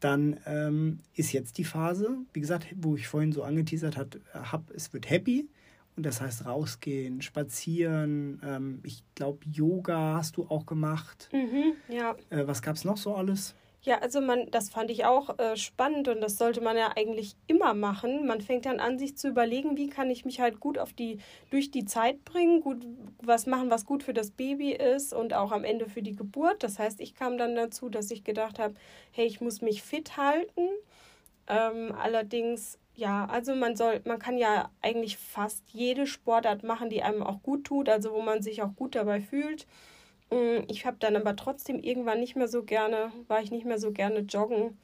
dann 0.00 0.38
ähm, 0.46 1.00
ist 1.14 1.32
jetzt 1.32 1.58
die 1.58 1.64
Phase, 1.64 2.16
wie 2.32 2.40
gesagt, 2.40 2.66
wo 2.76 2.94
ich 2.94 3.08
vorhin 3.08 3.32
so 3.32 3.42
angeteasert 3.42 3.96
habe, 3.96 4.74
es 4.74 4.92
wird 4.92 5.10
happy 5.10 5.48
und 5.96 6.06
das 6.06 6.20
heißt 6.20 6.46
rausgehen, 6.46 7.22
spazieren. 7.22 8.40
Ähm, 8.44 8.80
ich 8.84 9.02
glaube, 9.14 9.40
Yoga 9.50 10.14
hast 10.16 10.36
du 10.36 10.46
auch 10.48 10.66
gemacht. 10.66 11.28
Mhm, 11.32 11.74
ja. 11.88 12.16
Äh, 12.30 12.46
was 12.46 12.62
gab 12.62 12.76
es 12.76 12.84
noch 12.84 12.96
so 12.96 13.14
alles? 13.14 13.54
Ja, 13.84 13.98
also 13.98 14.22
man, 14.22 14.50
das 14.50 14.70
fand 14.70 14.90
ich 14.90 15.04
auch 15.04 15.38
äh, 15.38 15.56
spannend 15.58 16.08
und 16.08 16.22
das 16.22 16.38
sollte 16.38 16.62
man 16.62 16.74
ja 16.74 16.92
eigentlich 16.96 17.36
immer 17.46 17.74
machen. 17.74 18.26
Man 18.26 18.40
fängt 18.40 18.64
dann 18.64 18.80
an, 18.80 18.98
sich 18.98 19.18
zu 19.18 19.28
überlegen, 19.28 19.76
wie 19.76 19.88
kann 19.90 20.10
ich 20.10 20.24
mich 20.24 20.40
halt 20.40 20.58
gut 20.58 20.78
auf 20.78 20.94
die, 20.94 21.18
durch 21.50 21.70
die 21.70 21.84
Zeit 21.84 22.24
bringen, 22.24 22.62
gut 22.62 22.86
was 23.22 23.44
machen, 23.46 23.70
was 23.70 23.84
gut 23.84 24.02
für 24.02 24.14
das 24.14 24.30
Baby 24.30 24.72
ist 24.72 25.12
und 25.12 25.34
auch 25.34 25.52
am 25.52 25.64
Ende 25.64 25.86
für 25.86 26.00
die 26.02 26.16
Geburt. 26.16 26.62
Das 26.62 26.78
heißt, 26.78 26.98
ich 27.00 27.14
kam 27.14 27.36
dann 27.36 27.54
dazu, 27.54 27.90
dass 27.90 28.10
ich 28.10 28.24
gedacht 28.24 28.58
habe, 28.58 28.74
hey, 29.12 29.26
ich 29.26 29.42
muss 29.42 29.60
mich 29.60 29.82
fit 29.82 30.16
halten. 30.16 30.68
Ähm, 31.46 31.94
allerdings, 32.00 32.78
ja, 32.94 33.26
also 33.26 33.54
man 33.54 33.76
soll, 33.76 34.00
man 34.06 34.18
kann 34.18 34.38
ja 34.38 34.70
eigentlich 34.80 35.18
fast 35.18 35.62
jede 35.72 36.06
Sportart 36.06 36.62
machen, 36.62 36.88
die 36.88 37.02
einem 37.02 37.22
auch 37.22 37.42
gut 37.42 37.64
tut, 37.64 37.90
also 37.90 38.12
wo 38.12 38.22
man 38.22 38.40
sich 38.42 38.62
auch 38.62 38.74
gut 38.76 38.94
dabei 38.94 39.20
fühlt. 39.20 39.66
Mm, 40.30 40.64
ich 40.68 40.86
habe 40.86 40.96
dann 40.98 41.16
aber 41.16 41.36
trotzdem 41.36 41.80
irgendwann 41.80 42.20
nicht 42.20 42.36
mehr 42.36 42.48
so 42.48 42.62
gerne, 42.62 43.12
war 43.28 43.42
ich 43.42 43.50
nicht 43.50 43.66
mehr 43.66 43.78
so 43.78 43.92
gerne 43.92 44.20
joggen. 44.20 44.78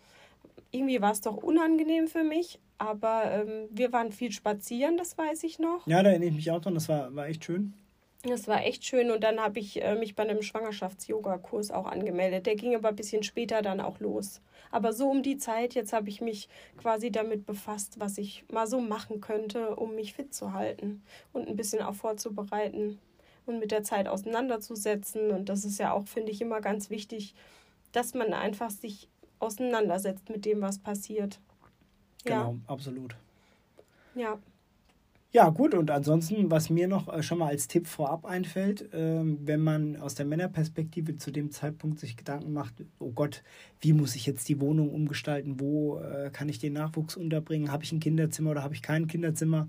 Irgendwie 0.71 1.01
war 1.01 1.13
es 1.13 1.21
doch 1.21 1.37
unangenehm 1.37 2.07
für 2.07 2.23
mich, 2.23 2.61
aber 2.79 3.31
ähm, 3.33 3.69
wir 3.71 3.93
waren 3.93 4.13
viel 4.13 4.33
spazieren, 4.33 4.97
das 4.97 5.19
weiß 5.19 5.43
ich 5.45 5.59
noch. 5.59 5.87
Ja, 5.87 6.03
da 6.03 6.11
erinnere 6.11 6.31
ich 6.31 6.37
mich 6.37 6.51
auch 6.51 6.61
dran, 6.61 6.75
das 6.75 6.89
war, 6.89 7.15
war 7.15 7.27
echt 7.27 7.45
schön. 7.45 7.75
Das 8.23 8.49
war 8.49 8.63
echt 8.65 8.85
schön 8.85 9.11
und 9.11 9.25
dann 9.25 9.41
habe 9.41 9.59
ich 9.59 9.83
äh, 9.83 9.95
mich 9.95 10.15
bei 10.15 10.25
einem 10.25 10.43
Schwangerschafts-Yoga-Kurs 10.43 11.71
auch 11.71 11.87
angemeldet. 11.87 12.45
Der 12.45 12.55
ging 12.55 12.75
aber 12.75 12.91
ein 12.91 12.97
bisschen 12.97 13.23
später 13.23 13.63
dann 13.63 13.81
auch 13.81 13.99
los. 13.99 14.43
Aber 14.71 14.93
so 14.93 15.09
um 15.09 15.23
die 15.23 15.39
Zeit, 15.39 15.75
jetzt 15.75 15.95
habe 15.95 16.11
ich 16.11 16.21
mich 16.21 16.49
quasi 16.77 17.11
damit 17.11 17.47
befasst, 17.47 17.99
was 17.99 18.19
ich 18.19 18.45
mal 18.53 18.67
so 18.67 18.81
machen 18.81 19.23
könnte, 19.23 19.75
um 19.75 19.95
mich 19.95 20.13
fit 20.13 20.35
zu 20.35 20.53
halten 20.53 21.03
und 21.33 21.49
ein 21.49 21.57
bisschen 21.57 21.83
auch 21.83 21.95
vorzubereiten 21.95 22.99
und 23.47 23.59
mit 23.59 23.71
der 23.71 23.83
Zeit 23.83 24.09
auseinanderzusetzen. 24.09 25.31
Und 25.31 25.49
das 25.49 25.65
ist 25.65 25.79
ja 25.79 25.93
auch, 25.93 26.07
finde 26.07 26.33
ich, 26.33 26.41
immer 26.41 26.61
ganz 26.61 26.91
wichtig, 26.91 27.35
dass 27.93 28.15
man 28.15 28.33
einfach 28.33 28.71
sich 28.71 29.09
auseinandersetzt 29.39 30.29
mit 30.31 30.45
dem, 30.45 30.61
was 30.61 30.79
passiert. 30.79 31.41
Genau, 32.25 32.53
ja. 32.53 32.73
absolut. 32.73 33.17
Ja. 34.15 34.39
Ja, 35.33 35.49
gut, 35.51 35.75
und 35.75 35.93
ansonsten, 35.93 36.51
was 36.51 36.71
mir 36.71 36.89
noch 36.89 37.07
äh, 37.09 37.23
schon 37.23 37.39
mal 37.39 37.51
als 37.51 37.69
Tipp 37.69 37.87
vorab 37.87 38.25
einfällt, 38.25 38.89
ähm, 38.93 39.39
wenn 39.45 39.61
man 39.61 39.97
aus 39.97 40.17
der 40.17 40.27
Männerperspektive 40.27 41.19
zu 41.19 41.31
dem 41.31 41.53
Zeitpunkt 41.53 42.01
sich 42.01 42.17
Gedanken 42.17 42.53
macht, 42.53 42.75
oh 42.99 43.13
Gott, 43.13 43.45
wie 43.81 43.93
muss 43.93 44.17
ich 44.17 44.27
jetzt 44.27 44.49
die 44.49 44.61
Wohnung 44.61 44.91
umgestalten, 44.91 45.61
wo 45.61 46.01
äh, 46.01 46.31
kann 46.33 46.49
ich 46.49 46.59
den 46.59 46.73
Nachwuchs 46.73 47.17
unterbringen, 47.17 47.71
habe 47.71 47.85
ich 47.85 47.93
ein 47.93 48.01
Kinderzimmer 48.01 48.51
oder 48.51 48.65
habe 48.65 48.75
ich 48.75 48.83
kein 48.83 49.07
Kinderzimmer, 49.07 49.69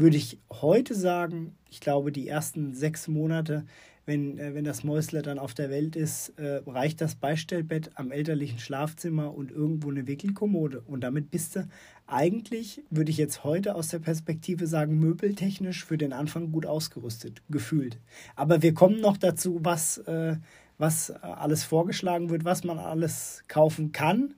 würde 0.00 0.16
ich 0.16 0.38
heute 0.50 0.94
sagen, 0.94 1.56
ich 1.68 1.80
glaube, 1.80 2.10
die 2.10 2.26
ersten 2.26 2.74
sechs 2.74 3.06
Monate, 3.06 3.64
wenn, 4.06 4.38
äh, 4.38 4.54
wenn 4.54 4.64
das 4.64 4.82
Mäusle 4.82 5.22
dann 5.22 5.38
auf 5.38 5.54
der 5.54 5.70
Welt 5.70 5.94
ist, 5.94 6.30
äh, 6.38 6.62
reicht 6.66 7.00
das 7.00 7.14
Beistellbett 7.14 7.90
am 7.94 8.10
elterlichen 8.10 8.58
Schlafzimmer 8.58 9.32
und 9.34 9.52
irgendwo 9.52 9.90
eine 9.90 10.06
Wickelkommode. 10.06 10.80
Und 10.80 11.02
damit 11.02 11.30
bist 11.30 11.54
du 11.54 11.68
eigentlich, 12.06 12.82
würde 12.90 13.10
ich 13.10 13.18
jetzt 13.18 13.44
heute 13.44 13.74
aus 13.74 13.88
der 13.88 14.00
Perspektive 14.00 14.66
sagen, 14.66 14.98
möbeltechnisch 14.98 15.84
für 15.84 15.98
den 15.98 16.12
Anfang 16.12 16.50
gut 16.50 16.66
ausgerüstet, 16.66 17.42
gefühlt. 17.48 17.98
Aber 18.34 18.62
wir 18.62 18.74
kommen 18.74 19.00
noch 19.00 19.16
dazu, 19.16 19.60
was, 19.62 19.98
äh, 19.98 20.36
was 20.78 21.10
alles 21.10 21.62
vorgeschlagen 21.62 22.30
wird, 22.30 22.44
was 22.44 22.64
man 22.64 22.78
alles 22.78 23.44
kaufen 23.48 23.92
kann 23.92 24.34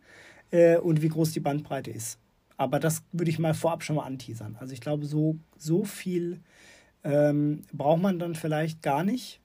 und 0.83 1.01
wie 1.01 1.09
groß 1.09 1.33
die 1.33 1.41
Bandbreite 1.41 1.91
ist. 1.91 2.19
Aber 2.63 2.79
das 2.79 3.03
würde 3.13 3.31
ich 3.31 3.39
mal 3.39 3.55
vorab 3.55 3.83
schon 3.83 3.97
mal 3.97 4.05
anteasern. 4.05 4.57
Also 4.61 4.73
ich 4.73 4.81
glaube, 4.81 5.05
so, 5.05 5.37
so 5.57 5.85
viel 5.85 6.41
ähm, 7.03 7.63
braucht 7.73 8.01
man 8.01 8.19
dann 8.19 8.35
vielleicht 8.35 8.83
gar 8.83 9.03
nicht. 9.03 9.41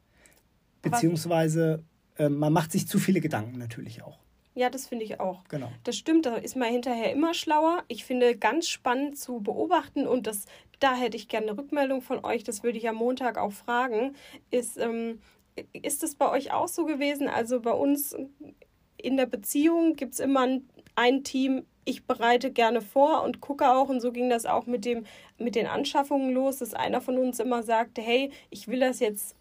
Beziehungsweise 0.83 1.83
äh, 2.17 2.29
man 2.29 2.53
macht 2.53 2.71
sich 2.71 2.87
zu 2.87 2.99
viele 2.99 3.19
Gedanken 3.19 3.57
natürlich 3.57 4.03
auch. 4.03 4.19
Ja, 4.53 4.69
das 4.69 4.87
finde 4.87 5.05
ich 5.05 5.19
auch. 5.19 5.43
Genau. 5.49 5.71
Das 5.83 5.97
stimmt, 5.97 6.25
da 6.25 6.35
ist 6.35 6.55
man 6.55 6.71
hinterher 6.71 7.11
immer 7.11 7.33
schlauer. 7.33 7.83
Ich 7.87 8.05
finde 8.05 8.37
ganz 8.37 8.67
spannend 8.67 9.17
zu 9.17 9.39
beobachten 9.39 10.07
und 10.07 10.25
das, 10.25 10.45
da 10.79 10.95
hätte 10.95 11.17
ich 11.17 11.27
gerne 11.27 11.49
eine 11.49 11.57
Rückmeldung 11.57 12.01
von 12.01 12.23
euch, 12.23 12.43
das 12.43 12.63
würde 12.63 12.77
ich 12.77 12.89
am 12.89 12.95
Montag 12.95 13.37
auch 13.37 13.51
fragen, 13.51 14.15
ist, 14.49 14.77
ähm, 14.77 15.19
ist 15.73 16.03
es 16.03 16.15
bei 16.15 16.29
euch 16.29 16.51
auch 16.51 16.67
so 16.67 16.85
gewesen? 16.85 17.27
Also 17.27 17.61
bei 17.61 17.71
uns 17.71 18.15
in 18.97 19.17
der 19.17 19.27
Beziehung 19.27 19.95
gibt 19.95 20.13
es 20.13 20.19
immer 20.19 20.41
ein, 20.41 20.69
ein 20.95 21.23
Team, 21.23 21.65
ich 21.87 22.05
bereite 22.05 22.51
gerne 22.51 22.81
vor 22.81 23.23
und 23.23 23.41
gucke 23.41 23.69
auch. 23.69 23.89
Und 23.89 24.01
so 24.01 24.11
ging 24.11 24.29
das 24.29 24.45
auch 24.45 24.65
mit, 24.65 24.85
dem, 24.85 25.05
mit 25.39 25.55
den 25.55 25.67
Anschaffungen 25.67 26.33
los, 26.33 26.57
dass 26.57 26.73
einer 26.73 27.01
von 27.01 27.17
uns 27.17 27.39
immer 27.39 27.63
sagte, 27.63 28.01
hey, 28.01 28.31
ich 28.49 28.67
will 28.67 28.81
das 28.81 28.99
jetzt. 28.99 29.35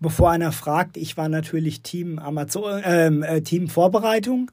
Bevor 0.00 0.30
einer 0.30 0.52
fragt, 0.52 0.96
ich 0.96 1.16
war 1.16 1.28
natürlich 1.28 1.82
Team 1.82 2.18
Amazon, 2.18 2.82
ähm, 2.84 3.22
äh, 3.22 3.40
Team 3.40 3.68
Vorbereitung. 3.68 4.50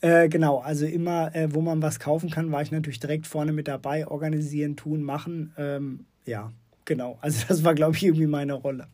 Äh, 0.00 0.28
genau, 0.28 0.58
also 0.58 0.84
immer, 0.84 1.34
äh, 1.34 1.54
wo 1.54 1.60
man 1.60 1.80
was 1.80 1.98
kaufen 1.98 2.30
kann, 2.30 2.52
war 2.52 2.62
ich 2.62 2.72
natürlich 2.72 3.00
direkt 3.00 3.26
vorne 3.26 3.52
mit 3.52 3.68
dabei, 3.68 4.06
organisieren, 4.06 4.76
tun, 4.76 5.02
machen. 5.02 5.52
Ähm, 5.56 6.06
ja, 6.26 6.52
genau. 6.84 7.18
Also 7.20 7.44
das 7.48 7.64
war, 7.64 7.74
glaube 7.74 7.96
ich, 7.96 8.04
irgendwie 8.04 8.26
meine 8.26 8.54
Rolle. 8.54 8.88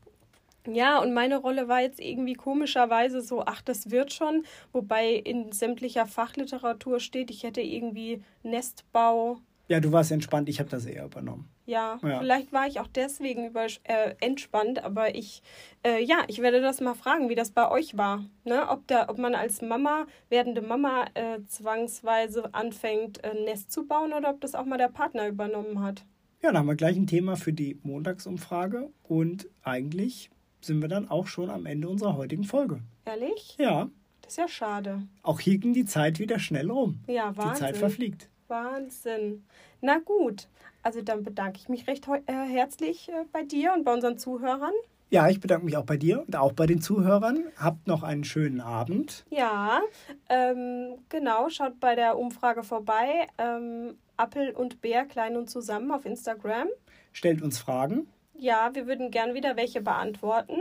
Ja, 0.70 1.00
und 1.00 1.14
meine 1.14 1.38
Rolle 1.38 1.68
war 1.68 1.80
jetzt 1.80 2.00
irgendwie 2.00 2.34
komischerweise 2.34 3.22
so, 3.22 3.42
ach, 3.46 3.62
das 3.62 3.90
wird 3.90 4.12
schon, 4.12 4.44
wobei 4.72 5.12
in 5.12 5.50
sämtlicher 5.52 6.06
Fachliteratur 6.06 7.00
steht, 7.00 7.30
ich 7.30 7.42
hätte 7.42 7.62
irgendwie 7.62 8.22
Nestbau. 8.42 9.38
Ja, 9.68 9.80
du 9.80 9.92
warst 9.92 10.12
entspannt, 10.12 10.48
ich 10.48 10.60
habe 10.60 10.70
das 10.70 10.86
eher 10.86 11.04
übernommen. 11.04 11.48
Ja, 11.66 11.98
ja, 12.02 12.18
vielleicht 12.18 12.52
war 12.54 12.66
ich 12.66 12.80
auch 12.80 12.86
deswegen 12.86 13.46
über, 13.46 13.66
äh, 13.84 14.14
entspannt, 14.20 14.82
aber 14.82 15.14
ich, 15.14 15.42
äh, 15.86 16.02
ja, 16.02 16.24
ich 16.28 16.40
werde 16.40 16.62
das 16.62 16.80
mal 16.80 16.94
fragen, 16.94 17.28
wie 17.28 17.34
das 17.34 17.50
bei 17.50 17.70
euch 17.70 17.96
war. 17.98 18.24
Ne? 18.44 18.66
Ob, 18.70 18.86
da, 18.86 19.10
ob 19.10 19.18
man 19.18 19.34
als 19.34 19.60
Mama, 19.60 20.06
werdende 20.30 20.62
Mama, 20.62 21.04
äh, 21.12 21.40
zwangsweise 21.46 22.54
anfängt, 22.54 23.22
ein 23.22 23.44
Nest 23.44 23.70
zu 23.70 23.86
bauen 23.86 24.14
oder 24.14 24.30
ob 24.30 24.40
das 24.40 24.54
auch 24.54 24.64
mal 24.64 24.78
der 24.78 24.88
Partner 24.88 25.28
übernommen 25.28 25.82
hat. 25.82 26.06
Ja, 26.40 26.50
dann 26.50 26.58
haben 26.58 26.68
wir 26.68 26.76
gleich 26.76 26.96
ein 26.96 27.06
Thema 27.06 27.36
für 27.36 27.52
die 27.52 27.78
Montagsumfrage 27.82 28.90
und 29.02 29.48
eigentlich 29.62 30.30
sind 30.60 30.80
wir 30.80 30.88
dann 30.88 31.08
auch 31.08 31.26
schon 31.26 31.50
am 31.50 31.66
Ende 31.66 31.88
unserer 31.88 32.16
heutigen 32.16 32.44
Folge. 32.44 32.80
Ehrlich? 33.04 33.56
Ja. 33.58 33.88
Das 34.22 34.32
ist 34.32 34.38
ja 34.38 34.48
schade. 34.48 35.02
Auch 35.22 35.40
hier 35.40 35.58
ging 35.58 35.72
die 35.72 35.84
Zeit 35.84 36.18
wieder 36.18 36.38
schnell 36.38 36.70
rum. 36.70 37.00
Ja, 37.06 37.36
Wahnsinn. 37.36 37.52
Die 37.54 37.58
Zeit 37.60 37.76
verfliegt. 37.76 38.28
Wahnsinn. 38.48 39.44
Na 39.80 39.98
gut, 39.98 40.48
also 40.82 41.02
dann 41.02 41.22
bedanke 41.22 41.58
ich 41.58 41.68
mich 41.68 41.86
recht 41.86 42.06
äh, 42.08 42.32
herzlich 42.32 43.08
äh, 43.08 43.24
bei 43.32 43.42
dir 43.44 43.72
und 43.74 43.84
bei 43.84 43.92
unseren 43.92 44.18
Zuhörern. 44.18 44.72
Ja, 45.10 45.28
ich 45.28 45.40
bedanke 45.40 45.64
mich 45.64 45.76
auch 45.76 45.86
bei 45.86 45.96
dir 45.96 46.22
und 46.26 46.36
auch 46.36 46.52
bei 46.52 46.66
den 46.66 46.82
Zuhörern. 46.82 47.44
Habt 47.56 47.86
noch 47.86 48.02
einen 48.02 48.24
schönen 48.24 48.60
Abend. 48.60 49.24
Ja, 49.30 49.80
ähm, 50.28 50.98
genau. 51.08 51.48
Schaut 51.48 51.80
bei 51.80 51.94
der 51.94 52.18
Umfrage 52.18 52.62
vorbei. 52.62 53.26
Ähm, 53.38 53.96
Appel 54.18 54.50
und 54.50 54.82
Bär 54.82 55.06
klein 55.06 55.36
und 55.36 55.48
zusammen 55.48 55.90
auf 55.92 56.04
Instagram. 56.04 56.68
Stellt 57.12 57.40
uns 57.40 57.58
Fragen. 57.58 58.06
Ja, 58.40 58.70
wir 58.72 58.86
würden 58.86 59.10
gern 59.10 59.34
wieder 59.34 59.56
welche 59.56 59.80
beantworten. 59.80 60.60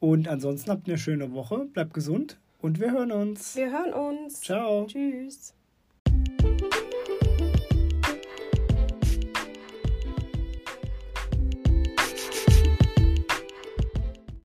Und 0.00 0.26
ansonsten 0.26 0.70
habt 0.70 0.88
eine 0.88 0.98
schöne 0.98 1.32
Woche, 1.32 1.66
bleibt 1.66 1.94
gesund 1.94 2.38
und 2.60 2.80
wir 2.80 2.90
hören 2.90 3.12
uns. 3.12 3.54
Wir 3.54 3.70
hören 3.70 3.94
uns. 3.94 4.40
Ciao. 4.40 4.86
Tschüss. 4.86 5.54